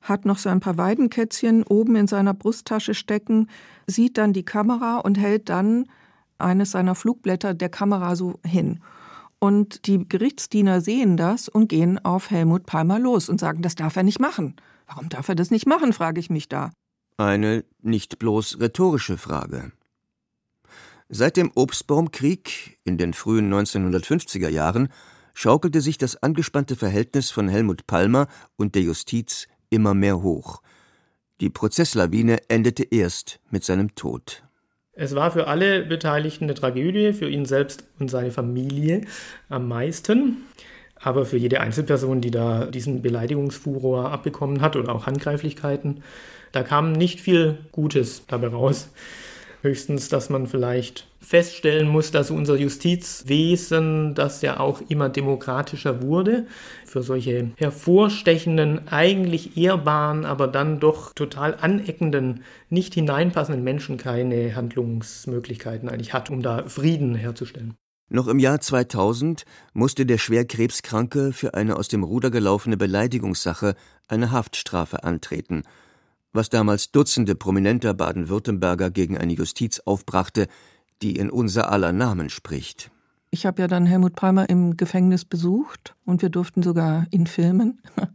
hat 0.00 0.24
noch 0.24 0.38
so 0.38 0.48
ein 0.48 0.60
paar 0.60 0.78
Weidenkätzchen 0.78 1.62
oben 1.62 1.96
in 1.96 2.06
seiner 2.08 2.34
Brusttasche 2.34 2.94
stecken, 2.94 3.48
sieht 3.86 4.18
dann 4.18 4.32
die 4.32 4.44
Kamera 4.44 4.98
und 4.98 5.18
hält 5.18 5.48
dann 5.48 5.86
eines 6.38 6.72
seiner 6.72 6.94
Flugblätter 6.94 7.54
der 7.54 7.68
Kamera 7.68 8.16
so 8.16 8.40
hin. 8.44 8.80
Und 9.38 9.86
die 9.86 10.08
Gerichtsdiener 10.08 10.80
sehen 10.80 11.16
das 11.16 11.48
und 11.48 11.68
gehen 11.68 12.04
auf 12.04 12.30
Helmut 12.30 12.66
Palmer 12.66 12.98
los 12.98 13.28
und 13.28 13.40
sagen, 13.40 13.62
das 13.62 13.74
darf 13.74 13.96
er 13.96 14.02
nicht 14.02 14.20
machen. 14.20 14.56
Warum 14.86 15.08
darf 15.08 15.28
er 15.28 15.34
das 15.34 15.50
nicht 15.50 15.66
machen, 15.66 15.92
frage 15.92 16.20
ich 16.20 16.30
mich 16.30 16.48
da. 16.48 16.70
Eine 17.16 17.64
nicht 17.80 18.18
bloß 18.18 18.60
rhetorische 18.60 19.18
Frage. 19.18 19.72
Seit 21.14 21.36
dem 21.36 21.52
Obstbaumkrieg 21.54 22.78
in 22.84 22.96
den 22.96 23.12
frühen 23.12 23.52
1950er 23.52 24.48
Jahren 24.48 24.88
schaukelte 25.34 25.82
sich 25.82 25.98
das 25.98 26.22
angespannte 26.22 26.74
Verhältnis 26.74 27.30
von 27.30 27.50
Helmut 27.50 27.86
Palmer 27.86 28.28
und 28.56 28.74
der 28.74 28.80
Justiz 28.80 29.46
immer 29.68 29.92
mehr 29.92 30.22
hoch. 30.22 30.62
Die 31.42 31.50
Prozesslawine 31.50 32.38
endete 32.48 32.84
erst 32.84 33.40
mit 33.50 33.62
seinem 33.62 33.94
Tod. 33.94 34.42
Es 34.94 35.14
war 35.14 35.30
für 35.30 35.48
alle 35.48 35.84
Beteiligten 35.84 36.44
eine 36.44 36.54
Tragödie, 36.54 37.12
für 37.12 37.28
ihn 37.28 37.44
selbst 37.44 37.84
und 37.98 38.10
seine 38.10 38.30
Familie 38.30 39.02
am 39.50 39.68
meisten. 39.68 40.38
Aber 40.96 41.26
für 41.26 41.36
jede 41.36 41.60
Einzelperson, 41.60 42.22
die 42.22 42.30
da 42.30 42.64
diesen 42.64 43.02
Beleidigungsfuror 43.02 44.10
abbekommen 44.10 44.62
hat 44.62 44.76
oder 44.76 44.94
auch 44.94 45.04
Handgreiflichkeiten, 45.04 46.02
da 46.52 46.62
kam 46.62 46.92
nicht 46.92 47.20
viel 47.20 47.58
Gutes 47.70 48.24
dabei 48.28 48.48
raus. 48.48 48.88
Höchstens, 49.62 50.08
dass 50.08 50.28
man 50.28 50.48
vielleicht 50.48 51.06
feststellen 51.20 51.86
muss, 51.86 52.10
dass 52.10 52.32
unser 52.32 52.56
Justizwesen, 52.56 54.12
das 54.16 54.42
ja 54.42 54.58
auch 54.58 54.82
immer 54.88 55.08
demokratischer 55.08 56.02
wurde, 56.02 56.48
für 56.84 57.04
solche 57.04 57.52
hervorstechenden, 57.54 58.88
eigentlich 58.88 59.56
ehrbaren, 59.56 60.24
aber 60.24 60.48
dann 60.48 60.80
doch 60.80 61.12
total 61.14 61.54
aneckenden, 61.54 62.42
nicht 62.70 62.94
hineinpassenden 62.94 63.62
Menschen 63.62 63.98
keine 63.98 64.56
Handlungsmöglichkeiten 64.56 65.88
eigentlich 65.88 66.12
hat, 66.12 66.28
um 66.28 66.42
da 66.42 66.64
Frieden 66.66 67.14
herzustellen. 67.14 67.74
Noch 68.10 68.26
im 68.26 68.40
Jahr 68.40 68.60
2000 68.60 69.44
musste 69.74 70.06
der 70.06 70.18
schwer 70.18 70.44
Krebskranke 70.44 71.32
für 71.32 71.54
eine 71.54 71.76
aus 71.76 71.86
dem 71.86 72.02
Ruder 72.02 72.32
gelaufene 72.32 72.76
Beleidigungssache 72.76 73.76
eine 74.08 74.32
Haftstrafe 74.32 75.04
antreten– 75.04 75.62
was 76.32 76.48
damals 76.48 76.92
Dutzende 76.92 77.34
prominenter 77.34 77.94
Baden-Württemberger 77.94 78.90
gegen 78.90 79.18
eine 79.18 79.32
Justiz 79.32 79.80
aufbrachte, 79.80 80.46
die 81.02 81.16
in 81.16 81.30
unser 81.30 81.70
aller 81.70 81.92
Namen 81.92 82.30
spricht. 82.30 82.90
Ich 83.30 83.46
habe 83.46 83.62
ja 83.62 83.68
dann 83.68 83.86
Helmut 83.86 84.14
Palmer 84.14 84.48
im 84.48 84.76
Gefängnis 84.76 85.24
besucht 85.24 85.94
und 86.04 86.22
wir 86.22 86.28
durften 86.28 86.62
sogar 86.62 87.06
ihn 87.10 87.26
filmen. 87.26 87.80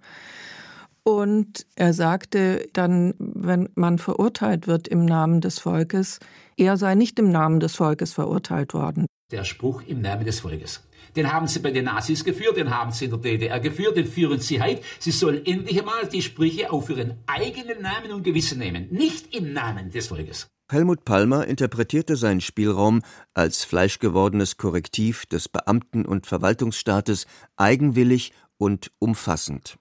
Und 1.04 1.66
er 1.76 1.94
sagte 1.94 2.68
dann, 2.74 3.14
wenn 3.18 3.70
man 3.76 3.98
verurteilt 3.98 4.68
wird 4.68 4.90
im 4.90 5.06
Namen 5.06 5.40
des 5.40 5.58
Volkes, 5.58 6.20
er 6.58 6.76
sei 6.76 6.96
nicht 6.96 7.18
im 7.18 7.32
Namen 7.32 7.62
des 7.62 7.78
Volkes 7.78 8.12
verurteilt 8.12 8.74
worden. 8.74 9.06
Der 9.30 9.44
Spruch 9.44 9.82
im 9.86 10.00
Namen 10.00 10.24
des 10.24 10.40
Volkes. 10.40 10.88
Den 11.18 11.34
haben 11.34 11.48
sie 11.48 11.60
bei 11.60 11.72
den 11.72 11.84
Nazis 11.84 12.24
geführt, 12.24 12.56
den 12.56 12.70
haben 12.70 12.94
sie 12.94 13.06
in 13.06 13.12
der 13.12 13.20
DDR 13.20 13.60
geführt, 13.60 13.98
den 13.98 14.08
führen 14.08 14.40
sie 14.40 14.62
heute. 14.62 14.82
Sie 15.00 15.12
sollen 15.12 15.46
endlich 15.46 15.78
einmal 15.80 16.08
die 16.08 16.22
Sprüche 16.22 16.72
auf 16.72 16.90
ihren 16.90 17.16
eigenen 17.28 17.82
Namen 17.82 18.14
und 18.14 18.24
Gewissen 18.24 18.58
nehmen, 18.60 18.88
nicht 18.90 19.36
im 19.36 19.52
Namen 19.52 19.92
des 19.92 20.08
Volkes. 20.08 20.48
Helmut 20.72 21.04
Palmer 21.04 21.46
interpretierte 21.46 22.16
seinen 22.16 22.40
Spielraum 22.40 23.02
als 23.34 23.66
fleischgewordenes 23.66 24.56
Korrektiv 24.56 25.26
des 25.26 25.50
Beamten- 25.50 26.06
und 26.06 26.26
Verwaltungsstaates 26.26 27.26
eigenwillig 27.58 28.32
und 28.58 28.92
umfassend. 28.98 29.78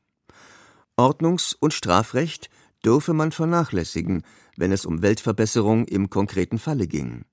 Ordnungs- 0.97 1.55
und 1.59 1.73
Strafrecht 1.73 2.51
dürfe 2.85 3.13
man 3.13 3.31
vernachlässigen, 3.31 4.25
wenn 4.57 4.73
es 4.73 4.85
um 4.85 5.03
Weltverbesserung 5.03 5.85
im 5.87 6.11
konkreten 6.11 6.59
Falle 6.59 6.89
ging. 6.89 7.25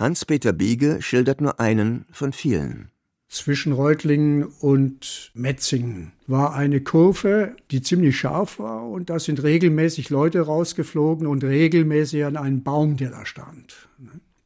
Hans-Peter 0.00 0.54
Biege 0.54 1.02
schildert 1.02 1.42
nur 1.42 1.60
einen 1.60 2.06
von 2.10 2.32
vielen. 2.32 2.90
Zwischen 3.28 3.74
Reutlingen 3.74 4.44
und 4.44 5.30
Metzingen 5.34 6.12
war 6.26 6.54
eine 6.54 6.80
Kurve, 6.80 7.54
die 7.70 7.82
ziemlich 7.82 8.18
scharf 8.18 8.58
war 8.58 8.88
und 8.88 9.10
da 9.10 9.18
sind 9.18 9.42
regelmäßig 9.42 10.08
Leute 10.08 10.40
rausgeflogen 10.40 11.26
und 11.26 11.44
regelmäßig 11.44 12.24
an 12.24 12.38
einen 12.38 12.62
Baum, 12.62 12.96
der 12.96 13.10
da 13.10 13.26
stand. 13.26 13.90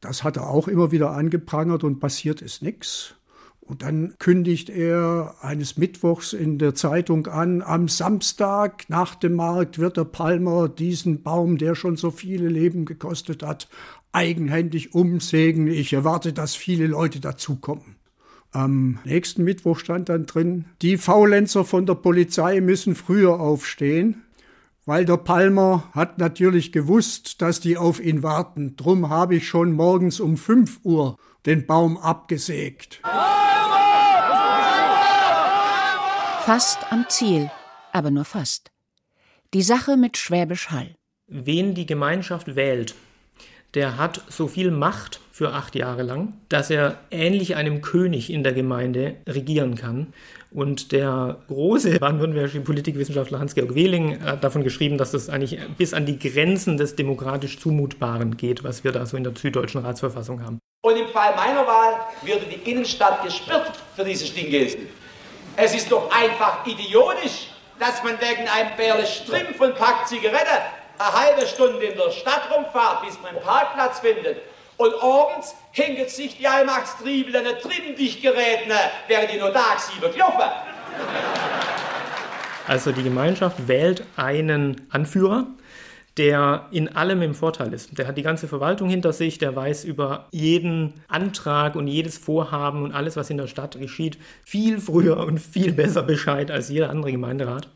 Das 0.01 0.25
hat 0.25 0.35
er 0.35 0.49
auch 0.49 0.67
immer 0.67 0.91
wieder 0.91 1.11
angeprangert 1.11 1.85
und 1.85 2.01
passiert 2.01 2.41
ist 2.41 2.61
nichts. 2.61 3.15
Und 3.67 3.81
dann 3.81 4.13
kündigt 4.19 4.69
er 4.69 5.35
eines 5.41 5.75
Mittwochs 5.75 6.33
in 6.33 6.59
der 6.59 6.75
Zeitung 6.75 7.25
an, 7.25 7.63
am 7.63 7.87
Samstag 7.87 8.85
nach 8.89 9.15
dem 9.15 9.33
Markt 9.33 9.79
wird 9.79 9.97
der 9.97 10.03
Palmer 10.03 10.69
diesen 10.69 11.23
Baum, 11.23 11.57
der 11.57 11.73
schon 11.73 11.97
so 11.97 12.11
viele 12.11 12.47
Leben 12.47 12.85
gekostet 12.85 13.41
hat, 13.41 13.67
eigenhändig 14.11 14.93
umsägen. 14.93 15.65
Ich 15.65 15.93
erwarte, 15.93 16.31
dass 16.31 16.53
viele 16.53 16.85
Leute 16.85 17.19
dazukommen. 17.19 17.95
Am 18.51 18.99
nächsten 19.03 19.43
Mittwoch 19.43 19.79
stand 19.79 20.09
dann 20.09 20.27
drin, 20.27 20.65
die 20.83 20.97
Faulenzer 20.97 21.65
von 21.65 21.87
der 21.87 21.95
Polizei 21.95 22.61
müssen 22.61 22.93
früher 22.93 23.39
aufstehen, 23.39 24.23
weil 24.85 25.05
der 25.05 25.17
Palmer 25.17 25.89
hat 25.91 26.19
natürlich 26.19 26.71
gewusst, 26.71 27.41
dass 27.41 27.59
die 27.59 27.77
auf 27.77 27.99
ihn 27.99 28.21
warten. 28.21 28.75
Drum 28.75 29.09
habe 29.09 29.35
ich 29.35 29.47
schon 29.47 29.71
morgens 29.71 30.19
um 30.19 30.37
5 30.37 30.81
Uhr 30.83 31.17
den 31.47 31.65
Baum 31.65 31.97
abgesägt. 31.97 33.01
Fast 36.45 36.77
am 36.91 37.09
Ziel, 37.09 37.49
aber 37.91 38.11
nur 38.11 38.23
fast. 38.23 38.69
Die 39.55 39.63
Sache 39.63 39.97
mit 39.97 40.15
Schwäbisch 40.15 40.69
Hall. 40.69 40.93
Wen 41.25 41.73
die 41.73 41.87
Gemeinschaft 41.87 42.55
wählt, 42.55 42.93
der 43.73 43.97
hat 43.97 44.21
so 44.29 44.47
viel 44.47 44.69
Macht 44.69 45.21
für 45.31 45.53
acht 45.53 45.73
Jahre 45.73 46.03
lang, 46.03 46.33
dass 46.49 46.69
er 46.69 46.99
ähnlich 47.09 47.55
einem 47.55 47.81
König 47.81 48.31
in 48.31 48.43
der 48.43 48.53
Gemeinde 48.53 49.15
regieren 49.27 49.73
kann. 49.73 50.13
Und 50.51 50.91
der 50.91 51.39
große 51.47 51.97
baden-württembergische 51.99 52.61
Politikwissenschaftler 52.61 53.39
Hans-Georg 53.39 53.73
Wehling 53.73 54.23
hat 54.23 54.43
davon 54.43 54.63
geschrieben, 54.63 54.99
dass 54.99 55.09
das 55.09 55.29
eigentlich 55.29 55.59
bis 55.79 55.95
an 55.95 56.05
die 56.05 56.19
Grenzen 56.19 56.77
des 56.77 56.95
demokratisch 56.95 57.57
Zumutbaren 57.57 58.37
geht, 58.37 58.63
was 58.63 58.83
wir 58.83 58.91
da 58.91 59.07
so 59.07 59.17
in 59.17 59.23
der 59.23 59.35
süddeutschen 59.35 59.81
Ratsverfassung 59.81 60.43
haben. 60.43 60.59
Und 60.83 60.95
im 60.95 61.07
Fall 61.07 61.35
meiner 61.35 61.65
Wahl 61.65 61.93
würde 62.21 62.45
die 62.45 62.69
Innenstadt 62.69 63.23
gespürt 63.23 63.71
für 63.95 64.03
diese 64.03 64.27
Stinggesen. 64.27 64.81
Es 65.57 65.73
ist 65.73 65.91
doch 65.91 66.11
einfach 66.11 66.65
idiotisch, 66.65 67.47
dass 67.79 68.03
man 68.03 68.19
wegen 68.19 68.47
einem 68.47 68.75
Bärle 68.75 69.05
Strimpf 69.05 69.59
und 69.59 69.75
Pack 69.75 70.07
Zigarette 70.07 70.61
eine 70.97 71.13
halbe 71.13 71.47
Stunde 71.47 71.85
in 71.85 71.97
der 71.97 72.11
Stadt 72.11 72.49
rumfahrt, 72.53 73.05
bis 73.05 73.19
man 73.21 73.31
einen 73.31 73.41
Parkplatz 73.41 73.99
findet. 73.99 74.41
Und 74.77 74.93
abends 75.01 75.55
hängt 75.71 76.09
sich 76.09 76.37
die 76.37 76.47
Allmachtstriebel 76.47 77.35
an 77.37 77.45
Trippendichtgeräten, 77.61 78.71
während 79.07 79.31
die 79.31 79.37
nur 79.37 79.53
tagsüber 79.53 80.09
gelaufen. 80.09 80.51
Also 82.67 82.91
die 82.91 83.03
Gemeinschaft 83.03 83.67
wählt 83.67 84.03
einen 84.17 84.87
Anführer, 84.89 85.45
der 86.17 86.67
in 86.71 86.87
allem 86.87 87.21
im 87.21 87.33
Vorteil 87.33 87.73
ist. 87.73 87.97
Der 87.97 88.07
hat 88.07 88.17
die 88.17 88.23
ganze 88.23 88.47
Verwaltung 88.47 88.89
hinter 88.89 89.11
sich, 89.11 89.37
der 89.37 89.55
weiß 89.55 89.83
über 89.83 90.27
jeden 90.31 90.93
Antrag 91.07 91.75
und 91.75 91.87
jedes 91.87 92.17
Vorhaben 92.17 92.83
und 92.83 92.93
alles, 92.93 93.17
was 93.17 93.29
in 93.29 93.37
der 93.37 93.47
Stadt 93.47 93.77
geschieht, 93.79 94.17
viel 94.43 94.79
früher 94.79 95.17
und 95.17 95.39
viel 95.39 95.73
besser 95.73 96.03
Bescheid 96.03 96.51
als 96.51 96.69
jeder 96.69 96.89
andere 96.89 97.11
Gemeinderat. 97.11 97.69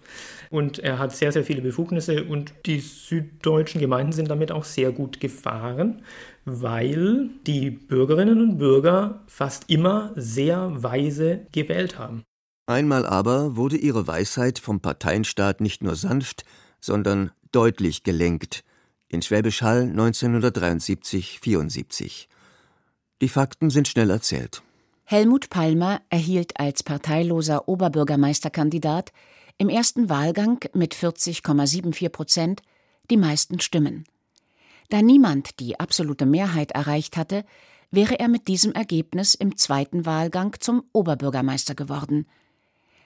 Und 0.49 0.80
er 0.80 0.97
hat 0.97 1.15
sehr, 1.15 1.32
sehr 1.32 1.43
viele 1.43 1.62
Befugnisse 1.62 2.23
und 2.23 2.54
die 2.65 2.80
süddeutschen 2.80 3.82
Gemeinden 3.82 4.13
sind 4.13 4.30
damit 4.30 4.52
auch 4.52 4.63
sehr 4.63 4.91
gut 4.91 5.19
gefahren, 5.19 6.02
weil 6.45 7.30
die 7.45 7.69
Bürgerinnen 7.69 8.41
und 8.41 8.58
Bürger 8.58 9.21
fast 9.28 9.69
immer 9.69 10.12
sehr 10.15 10.71
weise 10.82 11.41
gewählt 11.52 11.99
haben. 11.99 12.23
Einmal 12.67 13.06
aber 13.06 13.56
wurde 13.56 13.78
ihre 13.78 14.08
Weisheit 14.08 14.60
vom 14.60 14.80
Parteienstaat 14.80 15.62
nicht 15.62 15.84
nur 15.84 15.95
sanft, 15.95 16.45
sondern 16.80 17.32
deutlich 17.52 18.04
gelenkt. 18.04 18.64
In 19.08 19.22
Schwäbisch 19.22 19.62
Hall 19.62 19.92
1973-74. 19.96 22.28
Die 23.22 23.30
Fakten 23.30 23.70
sind 23.70 23.88
schnell 23.88 24.10
erzählt. 24.10 24.62
Helmut 25.06 25.50
Palmer 25.50 26.02
erhielt 26.10 26.60
als 26.60 26.84
parteiloser 26.84 27.68
Oberbürgermeisterkandidat 27.68 29.12
im 29.58 29.68
ersten 29.68 30.10
Wahlgang 30.10 30.64
mit 30.74 30.94
40,74 30.94 32.10
Prozent 32.10 32.62
die 33.10 33.18
meisten 33.18 33.60
Stimmen. 33.60 34.06
Da 34.90 35.02
niemand 35.02 35.60
die 35.60 35.80
absolute 35.80 36.26
Mehrheit 36.26 36.72
erreicht 36.72 37.18
hatte, 37.18 37.44
wäre 37.92 38.20
er 38.20 38.28
mit 38.28 38.48
diesem 38.48 38.74
Ergebnis 38.74 39.36
im 39.36 39.58
zweiten 39.58 40.06
Wahlgang 40.06 40.56
zum 40.60 40.84
Oberbürgermeister 40.94 41.76
geworden. 41.76 42.28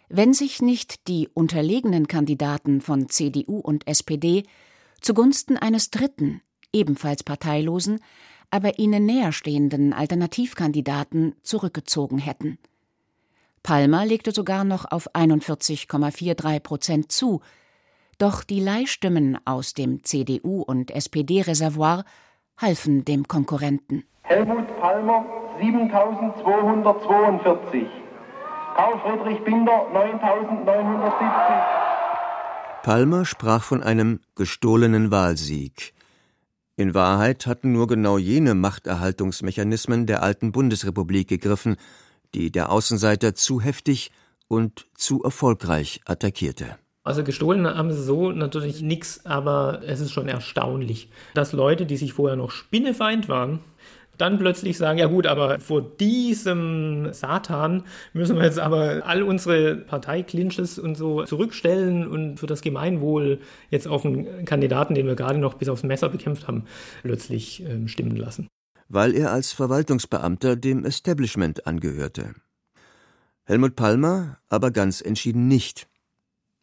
Wenn 0.10 0.34
sich 0.34 0.62
nicht 0.62 1.08
die 1.08 1.30
unterlegenen 1.34 2.08
Kandidaten 2.08 2.82
von 2.82 3.10
CDU 3.10 3.60
und 3.60 3.88
SPD 3.88 4.44
zugunsten 5.02 5.58
eines 5.58 5.92
dritten, 5.92 6.42
ebenfalls 6.72 7.24
parteilosen, 7.24 8.00
aber 8.52 8.80
ihnen 8.80 9.06
näherstehenden 9.06 9.94
Alternativkandidaten 9.94 11.36
zurückgezogen 11.42 12.20
hätten. 12.20 12.60
Palmer 13.64 14.06
legte 14.06 14.32
sogar 14.32 14.64
noch 14.64 14.86
auf 14.92 15.10
41,43 15.16 16.60
Prozent 16.60 17.12
zu, 17.12 17.42
doch 18.18 18.44
die 18.44 18.60
Leihstimmen 18.60 19.40
aus 19.46 19.74
dem 19.74 20.04
CDU- 20.04 20.62
und 20.62 20.92
SPD-Reservoir 20.92 22.04
halfen 22.58 23.06
dem 23.06 23.28
Konkurrenten. 23.28 24.04
Helmut 24.22 24.68
Palmer 24.80 25.26
7242, 25.60 27.88
Karl 28.76 29.00
Friedrich 29.02 29.44
Binder 29.44 29.88
9970. 29.94 31.28
Palmer 32.82 33.24
sprach 33.24 33.62
von 33.62 33.84
einem 33.84 34.20
gestohlenen 34.36 35.12
Wahlsieg. 35.12 35.94
In 36.76 36.96
Wahrheit 36.96 37.46
hatten 37.46 37.72
nur 37.72 37.86
genau 37.86 38.18
jene 38.18 38.56
Machterhaltungsmechanismen 38.56 40.08
der 40.08 40.24
alten 40.24 40.52
Bundesrepublik 40.52 41.28
gegriffen, 41.28 41.76
die 42.34 42.52
der 42.52 42.72
Außenseiter 42.72 43.36
zu 43.36 43.62
heftig 43.62 44.12
und 44.48 44.88
zu 44.96 45.22
erfolgreich 45.24 46.02
attackierte. 46.06 46.80
Also 47.04 47.24
gestohlen 47.24 47.68
haben 47.68 47.92
sie 47.92 48.02
so 48.02 48.32
natürlich 48.32 48.82
nichts, 48.82 49.24
aber 49.24 49.82
es 49.86 50.00
ist 50.00 50.12
schon 50.12 50.28
erstaunlich, 50.28 51.10
dass 51.36 51.54
Leute, 51.54 51.86
die 51.86 51.98
sich 51.98 52.14
vorher 52.14 52.38
noch 52.38 52.50
Spinnefeind 52.50 53.30
waren, 53.30 53.60
dann 54.18 54.38
plötzlich 54.38 54.78
sagen, 54.78 55.00
ja 55.00 55.08
gut, 55.08 55.28
aber 55.28 55.60
vor 55.60 55.82
diesem 55.82 57.12
Satan 57.14 57.84
müssen 58.14 58.38
wir 58.38 58.44
jetzt 58.44 58.60
aber 58.60 59.04
all 59.06 59.24
unsere 59.24 59.76
Parteiklinches 59.76 60.78
und 60.78 60.96
so 60.96 61.24
zurückstellen 61.24 62.08
und 62.08 62.40
für 62.40 62.48
das 62.48 62.62
Gemeinwohl 62.62 63.40
jetzt 63.70 63.88
auf 63.88 64.06
einen 64.06 64.46
Kandidaten, 64.46 64.94
den 64.94 65.08
wir 65.08 65.16
gerade 65.16 65.40
noch 65.40 65.56
bis 65.56 65.70
aufs 65.70 65.84
Messer 65.84 66.10
bekämpft 66.10 66.48
haben, 66.48 66.66
plötzlich 67.02 67.66
äh, 67.66 67.88
stimmen 67.88 68.16
lassen. 68.16 68.48
Weil 68.88 69.16
er 69.16 69.32
als 69.32 69.52
Verwaltungsbeamter 69.52 70.56
dem 70.56 70.86
Establishment 70.86 71.66
angehörte. 71.66 72.36
Helmut 73.46 73.76
Palmer 73.76 74.38
aber 74.48 74.72
ganz 74.72 75.02
entschieden 75.02 75.48
nicht. 75.48 75.88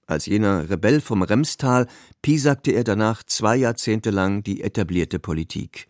Als 0.06 0.26
jener 0.26 0.70
Rebell 0.70 1.00
vom 1.00 1.22
Remstal 1.22 1.86
piesagte 2.22 2.72
er 2.72 2.84
danach 2.84 3.22
zwei 3.22 3.56
Jahrzehnte 3.56 4.10
lang 4.10 4.42
die 4.44 4.62
etablierte 4.62 5.18
Politik 5.18 5.88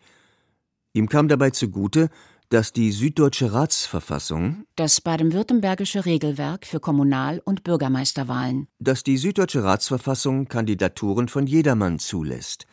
Ihm 0.93 1.07
kam 1.07 1.27
dabei 1.27 1.51
zugute, 1.51 2.09
dass 2.49 2.73
die 2.73 2.91
Süddeutsche 2.91 3.53
Ratsverfassung, 3.53 4.65
das 4.75 4.99
baden-württembergische 4.99 6.05
Regelwerk 6.05 6.65
für 6.65 6.81
Kommunal- 6.81 7.41
und 7.45 7.63
Bürgermeisterwahlen, 7.63 8.67
dass 8.79 9.03
die 9.03 9.17
Süddeutsche 9.17 9.63
Ratsverfassung 9.63 10.49
Kandidaturen 10.49 11.29
von 11.29 11.47
jedermann 11.47 11.97
zulässt. 11.97 12.65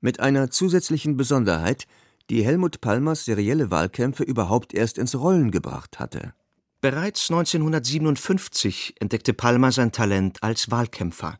Mit 0.00 0.20
einer 0.20 0.50
zusätzlichen 0.50 1.16
Besonderheit, 1.16 1.86
die 2.28 2.44
Helmut 2.44 2.82
Palmers 2.82 3.24
serielle 3.24 3.70
Wahlkämpfe 3.70 4.24
überhaupt 4.24 4.74
erst 4.74 4.98
ins 4.98 5.18
Rollen 5.18 5.50
gebracht 5.50 5.98
hatte. 5.98 6.34
Bereits 6.82 7.30
1957 7.30 8.96
entdeckte 9.00 9.32
Palmer 9.32 9.72
sein 9.72 9.90
Talent 9.90 10.42
als 10.42 10.70
Wahlkämpfer. 10.70 11.38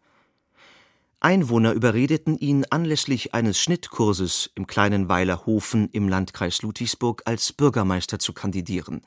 Einwohner 1.21 1.73
überredeten 1.73 2.39
ihn 2.39 2.65
anlässlich 2.71 3.35
eines 3.35 3.59
Schnittkurses 3.59 4.51
im 4.55 4.69
kleinen 4.69 5.09
Weiler 5.09 5.47
Hofen 5.47 5.89
im 5.91 6.09
Landkreis 6.09 6.63
Ludwigsburg 6.63 7.23
als 7.25 7.53
Bürgermeister 7.53 8.21
zu 8.21 8.33
kandidieren. 8.33 9.03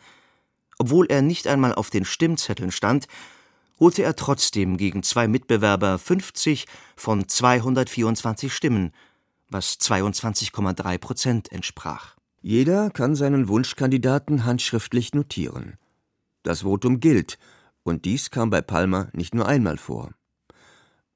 Obwohl 0.78 1.06
er 1.08 1.22
nicht 1.22 1.48
einmal 1.48 1.74
auf 1.74 1.90
den 1.90 2.04
Stimmzetteln 2.04 2.72
stand, 2.72 3.08
holte 3.80 4.04
er 4.04 4.16
trotzdem 4.18 4.76
gegen 4.76 5.04
zwei 5.04 5.30
Mitbewerber 5.30 5.98
50 5.98 6.66
von 6.98 7.30
224 7.30 8.54
Stimmen, 8.54 8.92
was 9.50 9.80
22,3 9.80 10.98
Prozent 10.98 11.52
entsprach. 11.52 12.18
Jeder 12.42 12.90
kann 12.90 13.16
seinen 13.16 13.48
Wunschkandidaten 13.48 14.44
handschriftlich 14.44 15.14
notieren. 15.14 15.78
Das 16.44 16.62
Votum 16.62 17.00
gilt, 17.00 17.38
und 17.84 18.04
dies 18.04 18.32
kam 18.32 18.50
bei 18.50 18.62
Palmer 18.62 19.10
nicht 19.14 19.34
nur 19.34 19.48
einmal 19.48 19.78
vor. 19.78 20.12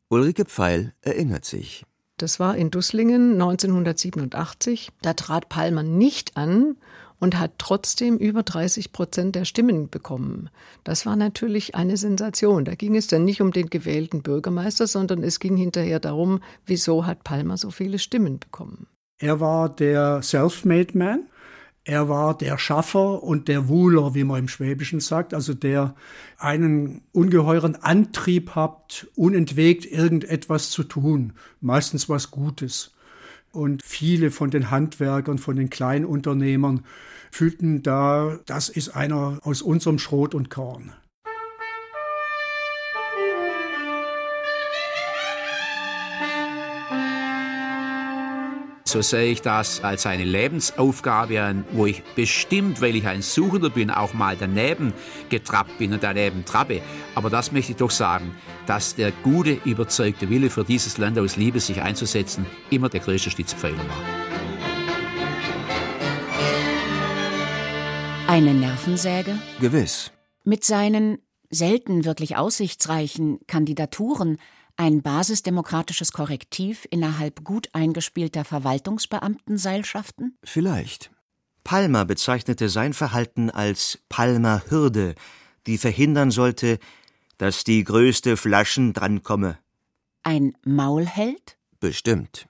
Ulrike 0.09 0.45
Pfeil 0.45 0.93
erinnert 1.01 1.45
sich. 1.45 1.83
Das 2.17 2.39
war 2.39 2.55
in 2.55 2.71
Dusslingen 2.71 3.33
1987. 3.33 4.89
Da 5.01 5.13
trat 5.13 5.49
Palmer 5.49 5.83
nicht 5.83 6.37
an 6.37 6.77
und 7.19 7.39
hat 7.39 7.53
trotzdem 7.57 8.17
über 8.17 8.43
30 8.43 8.91
Prozent 8.91 9.35
der 9.35 9.45
Stimmen 9.45 9.89
bekommen. 9.89 10.49
Das 10.83 11.05
war 11.05 11.15
natürlich 11.15 11.75
eine 11.75 11.97
Sensation. 11.97 12.65
Da 12.65 12.75
ging 12.75 12.95
es 12.95 13.07
dann 13.07 13.25
nicht 13.25 13.41
um 13.41 13.51
den 13.51 13.69
gewählten 13.69 14.21
Bürgermeister, 14.21 14.87
sondern 14.87 15.23
es 15.23 15.39
ging 15.39 15.57
hinterher 15.57 15.99
darum, 15.99 16.41
wieso 16.65 17.05
hat 17.05 17.23
Palmer 17.23 17.57
so 17.57 17.71
viele 17.71 17.99
Stimmen 17.99 18.39
bekommen. 18.39 18.87
Er 19.17 19.39
war 19.39 19.69
der 19.69 20.21
Self-Made 20.21 20.97
Man. 20.97 21.27
Er 21.87 22.09
war 22.09 22.35
der 22.35 22.57
Schaffer 22.57 23.21
und 23.21 23.47
der 23.47 23.67
Wuhler, 23.67 24.15
wie 24.15 24.23
man 24.23 24.39
im 24.39 24.47
Schwäbischen 24.47 24.99
sagt, 24.99 25.35
also 25.35 25.53
der 25.53 25.93
einen 26.39 27.03
ungeheuren 27.11 27.75
Antrieb 27.75 28.55
hat, 28.55 29.05
unentwegt 29.15 29.85
irgendetwas 29.85 30.71
zu 30.71 30.83
tun, 30.83 31.33
meistens 31.61 32.09
was 32.09 32.31
Gutes. 32.31 32.95
Und 33.51 33.83
viele 33.83 34.31
von 34.31 34.49
den 34.49 34.71
Handwerkern, 34.71 35.37
von 35.37 35.55
den 35.55 35.69
Kleinunternehmern 35.69 36.83
fühlten 37.29 37.83
da, 37.83 38.39
das 38.47 38.69
ist 38.69 38.89
einer 38.89 39.39
aus 39.43 39.61
unserem 39.61 39.99
Schrot 39.99 40.33
und 40.33 40.49
Korn. 40.49 40.91
So 48.95 49.01
sehe 49.01 49.29
ich 49.29 49.41
das 49.41 49.83
als 49.83 50.05
eine 50.05 50.23
Lebensaufgabe 50.23 51.41
an, 51.41 51.65
wo 51.73 51.85
ich 51.85 52.01
bestimmt, 52.15 52.79
weil 52.79 52.95
ich 52.95 53.05
ein 53.05 53.21
Suchender 53.21 53.69
bin, 53.69 53.91
auch 53.91 54.13
mal 54.13 54.37
daneben 54.39 54.93
getrappt 55.27 55.77
bin 55.79 55.91
und 55.91 56.01
daneben 56.01 56.45
trappe. 56.45 56.81
Aber 57.13 57.29
das 57.29 57.51
möchte 57.51 57.73
ich 57.73 57.77
doch 57.77 57.91
sagen, 57.91 58.33
dass 58.67 58.95
der 58.95 59.11
gute, 59.11 59.59
überzeugte 59.65 60.29
Wille 60.29 60.49
für 60.49 60.63
dieses 60.63 60.97
Land 60.97 61.19
aus 61.19 61.35
Liebe 61.35 61.59
sich 61.59 61.81
einzusetzen 61.81 62.45
immer 62.69 62.87
der 62.87 63.01
größte 63.01 63.29
Stützpfeiler 63.29 63.75
war. 63.75 64.03
Eine 68.29 68.53
Nervensäge? 68.53 69.37
Gewiss. 69.59 70.13
Mit 70.45 70.63
seinen 70.63 71.17
selten 71.49 72.05
wirklich 72.05 72.37
aussichtsreichen 72.37 73.39
Kandidaturen 73.45 74.37
ein 74.77 75.01
basisdemokratisches 75.01 76.11
Korrektiv 76.11 76.87
innerhalb 76.89 77.43
gut 77.43 77.69
eingespielter 77.73 78.43
Verwaltungsbeamtenseilschaften? 78.43 80.37
Vielleicht. 80.43 81.11
Palmer 81.63 82.05
bezeichnete 82.05 82.69
sein 82.69 82.93
Verhalten 82.93 83.49
als 83.49 83.99
Palmer-Hürde, 84.09 85.15
die 85.65 85.77
verhindern 85.77 86.31
sollte, 86.31 86.79
dass 87.37 87.63
die 87.63 87.83
größte 87.83 88.37
Flaschen 88.37 88.93
drankomme. 88.93 89.57
Ein 90.23 90.53
Maulheld? 90.63 91.57
Bestimmt. 91.79 92.47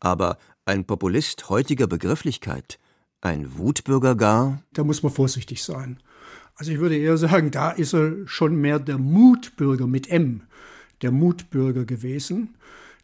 Aber 0.00 0.38
ein 0.64 0.84
Populist 0.84 1.48
heutiger 1.48 1.86
Begrifflichkeit, 1.86 2.78
ein 3.20 3.58
Wutbürger 3.58 4.14
gar? 4.14 4.62
Da 4.72 4.84
muss 4.84 5.02
man 5.02 5.12
vorsichtig 5.12 5.64
sein. 5.64 6.00
Also 6.54 6.72
ich 6.72 6.78
würde 6.78 6.96
eher 6.96 7.16
sagen, 7.16 7.50
da 7.50 7.70
ist 7.70 7.94
er 7.94 8.26
schon 8.26 8.56
mehr 8.56 8.78
der 8.78 8.98
Mutbürger 8.98 9.86
mit 9.86 10.08
M 10.08 10.42
der 11.02 11.10
Mutbürger 11.10 11.84
gewesen, 11.84 12.54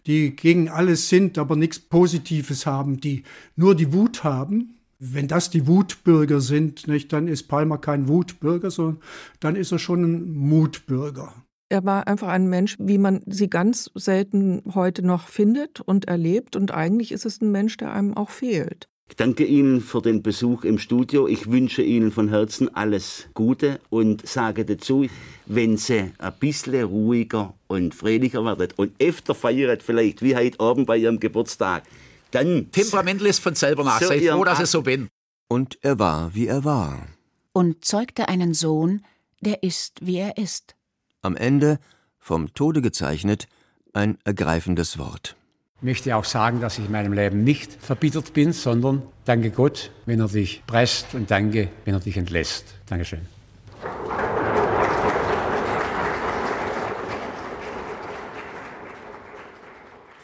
die 0.07 0.37
gegen 0.37 0.69
alles 0.69 1.09
sind, 1.09 1.39
aber 1.39 1.57
nichts 1.57 1.79
Positives 1.79 2.67
haben, 2.67 3.01
die 3.01 3.25
nur 3.57 3.75
die 3.75 3.93
Wut 3.93 4.25
haben. 4.25 4.77
Wenn 4.99 5.29
das 5.29 5.51
die 5.51 5.67
Wutbürger 5.67 6.41
sind, 6.41 6.87
nicht, 6.87 7.13
dann 7.13 7.29
ist 7.29 7.49
Palmer 7.49 7.79
kein 7.79 8.09
Wutbürger, 8.09 8.71
sondern 8.71 9.03
dann 9.41 9.57
ist 9.57 9.73
er 9.73 9.79
schon 9.79 10.03
ein 10.03 10.33
Mutbürger. 10.33 11.35
Er 11.69 11.85
war 11.85 12.07
einfach 12.07 12.29
ein 12.29 12.49
Mensch, 12.49 12.77
wie 12.79 12.99
man 12.99 13.23
sie 13.27 13.49
ganz 13.49 13.91
selten 13.95 14.63
heute 14.75 15.05
noch 15.05 15.29
findet 15.29 15.81
und 15.81 16.07
erlebt. 16.07 16.57
Und 16.57 16.73
eigentlich 16.73 17.11
ist 17.11 17.27
es 17.27 17.41
ein 17.41 17.51
Mensch, 17.51 17.77
der 17.77 17.93
einem 17.93 18.17
auch 18.17 18.31
fehlt. 18.31 18.89
Ich 19.09 19.17
danke 19.17 19.45
Ihnen 19.45 19.81
für 19.83 20.01
den 20.01 20.23
Besuch 20.23 20.65
im 20.65 20.79
Studio. 20.79 21.29
Ich 21.29 21.51
wünsche 21.51 21.83
Ihnen 21.83 22.11
von 22.11 22.31
Herzen 22.31 22.75
alles 22.75 23.27
Gute 23.35 23.79
und 23.91 24.27
sage 24.27 24.65
dazu, 24.65 25.07
wenn 25.47 25.77
Sie 25.77 26.11
ein 26.19 26.33
bisschen 26.41 26.85
ruhiger 26.87 27.55
und 27.67 27.95
friedlicher 27.95 28.45
werden 28.45 28.69
und 28.77 28.93
öfter 29.01 29.35
feiern, 29.35 29.79
vielleicht 29.81 30.23
wie 30.23 30.35
heute 30.35 30.59
Abend 30.59 30.87
bei 30.87 30.97
Ihrem 30.97 31.21
Geburtstag, 31.21 31.85
dann. 32.31 32.71
Temperament 32.73 33.21
lässt 33.21 33.41
von 33.41 33.55
selber 33.55 33.85
nach. 33.85 34.01
So 34.01 34.09
Seid 34.09 34.25
froh, 34.25 34.43
dass 34.45 34.61
ich 34.61 34.67
so 34.67 34.83
bin. 34.83 35.09
Und 35.49 35.79
er 35.83 35.99
war, 35.99 36.35
wie 36.35 36.47
er 36.47 36.65
war. 36.65 37.07
und 37.53 37.85
zeugte 37.85 38.29
einen 38.29 38.55
Sohn, 38.55 39.05
der 39.41 39.63
ist, 39.63 40.05
wie 40.05 40.17
er 40.17 40.39
ist. 40.39 40.75
Am 41.21 41.37
Ende, 41.37 41.79
vom 42.19 42.53
Tode 42.55 42.81
gezeichnet, 42.81 43.47
ein 43.93 44.19
ergreifendes 44.25 44.99
Wort. 44.99 45.37
Ich 45.79 45.83
möchte 45.83 46.17
auch 46.17 46.25
sagen, 46.25 46.61
dass 46.61 46.79
ich 46.79 46.87
in 46.87 46.93
meinem 46.93 47.13
Leben 47.13 47.45
nicht 47.45 47.73
verbittert 47.73 48.33
bin, 48.33 48.53
sondern 48.53 49.03
danke 49.25 49.51
Gott, 49.51 49.91
wenn 50.07 50.21
er 50.21 50.29
dich 50.29 50.63
presst 50.67 51.15
und 51.15 51.31
danke, 51.31 51.69
wenn 51.85 51.95
er 51.95 52.01
dich 52.01 52.17
entlässt. 52.17 52.75
Dankeschön. 52.87 53.21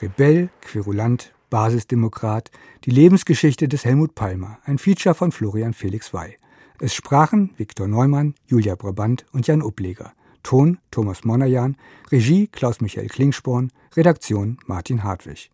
Rebell, 0.00 0.48
Querulant, 0.62 1.32
Basisdemokrat, 1.50 2.50
die 2.84 2.90
Lebensgeschichte 2.90 3.68
des 3.68 3.84
Helmut 3.84 4.14
Palmer, 4.14 4.58
ein 4.64 4.78
Feature 4.78 5.14
von 5.14 5.30
Florian 5.30 5.74
Felix 5.74 6.14
Wey. 6.14 6.38
Es 6.78 6.94
sprachen 6.94 7.50
Viktor 7.58 7.86
Neumann, 7.86 8.34
Julia 8.46 8.76
Brabant 8.76 9.26
und 9.32 9.46
Jan 9.46 9.62
Upleger. 9.62 10.14
Ton 10.42 10.78
Thomas 10.90 11.24
Monajan, 11.24 11.76
Regie 12.10 12.48
Klaus-Michael 12.48 13.08
Klingsporn, 13.08 13.70
Redaktion 13.96 14.56
Martin 14.66 15.04
Hartwig. 15.04 15.50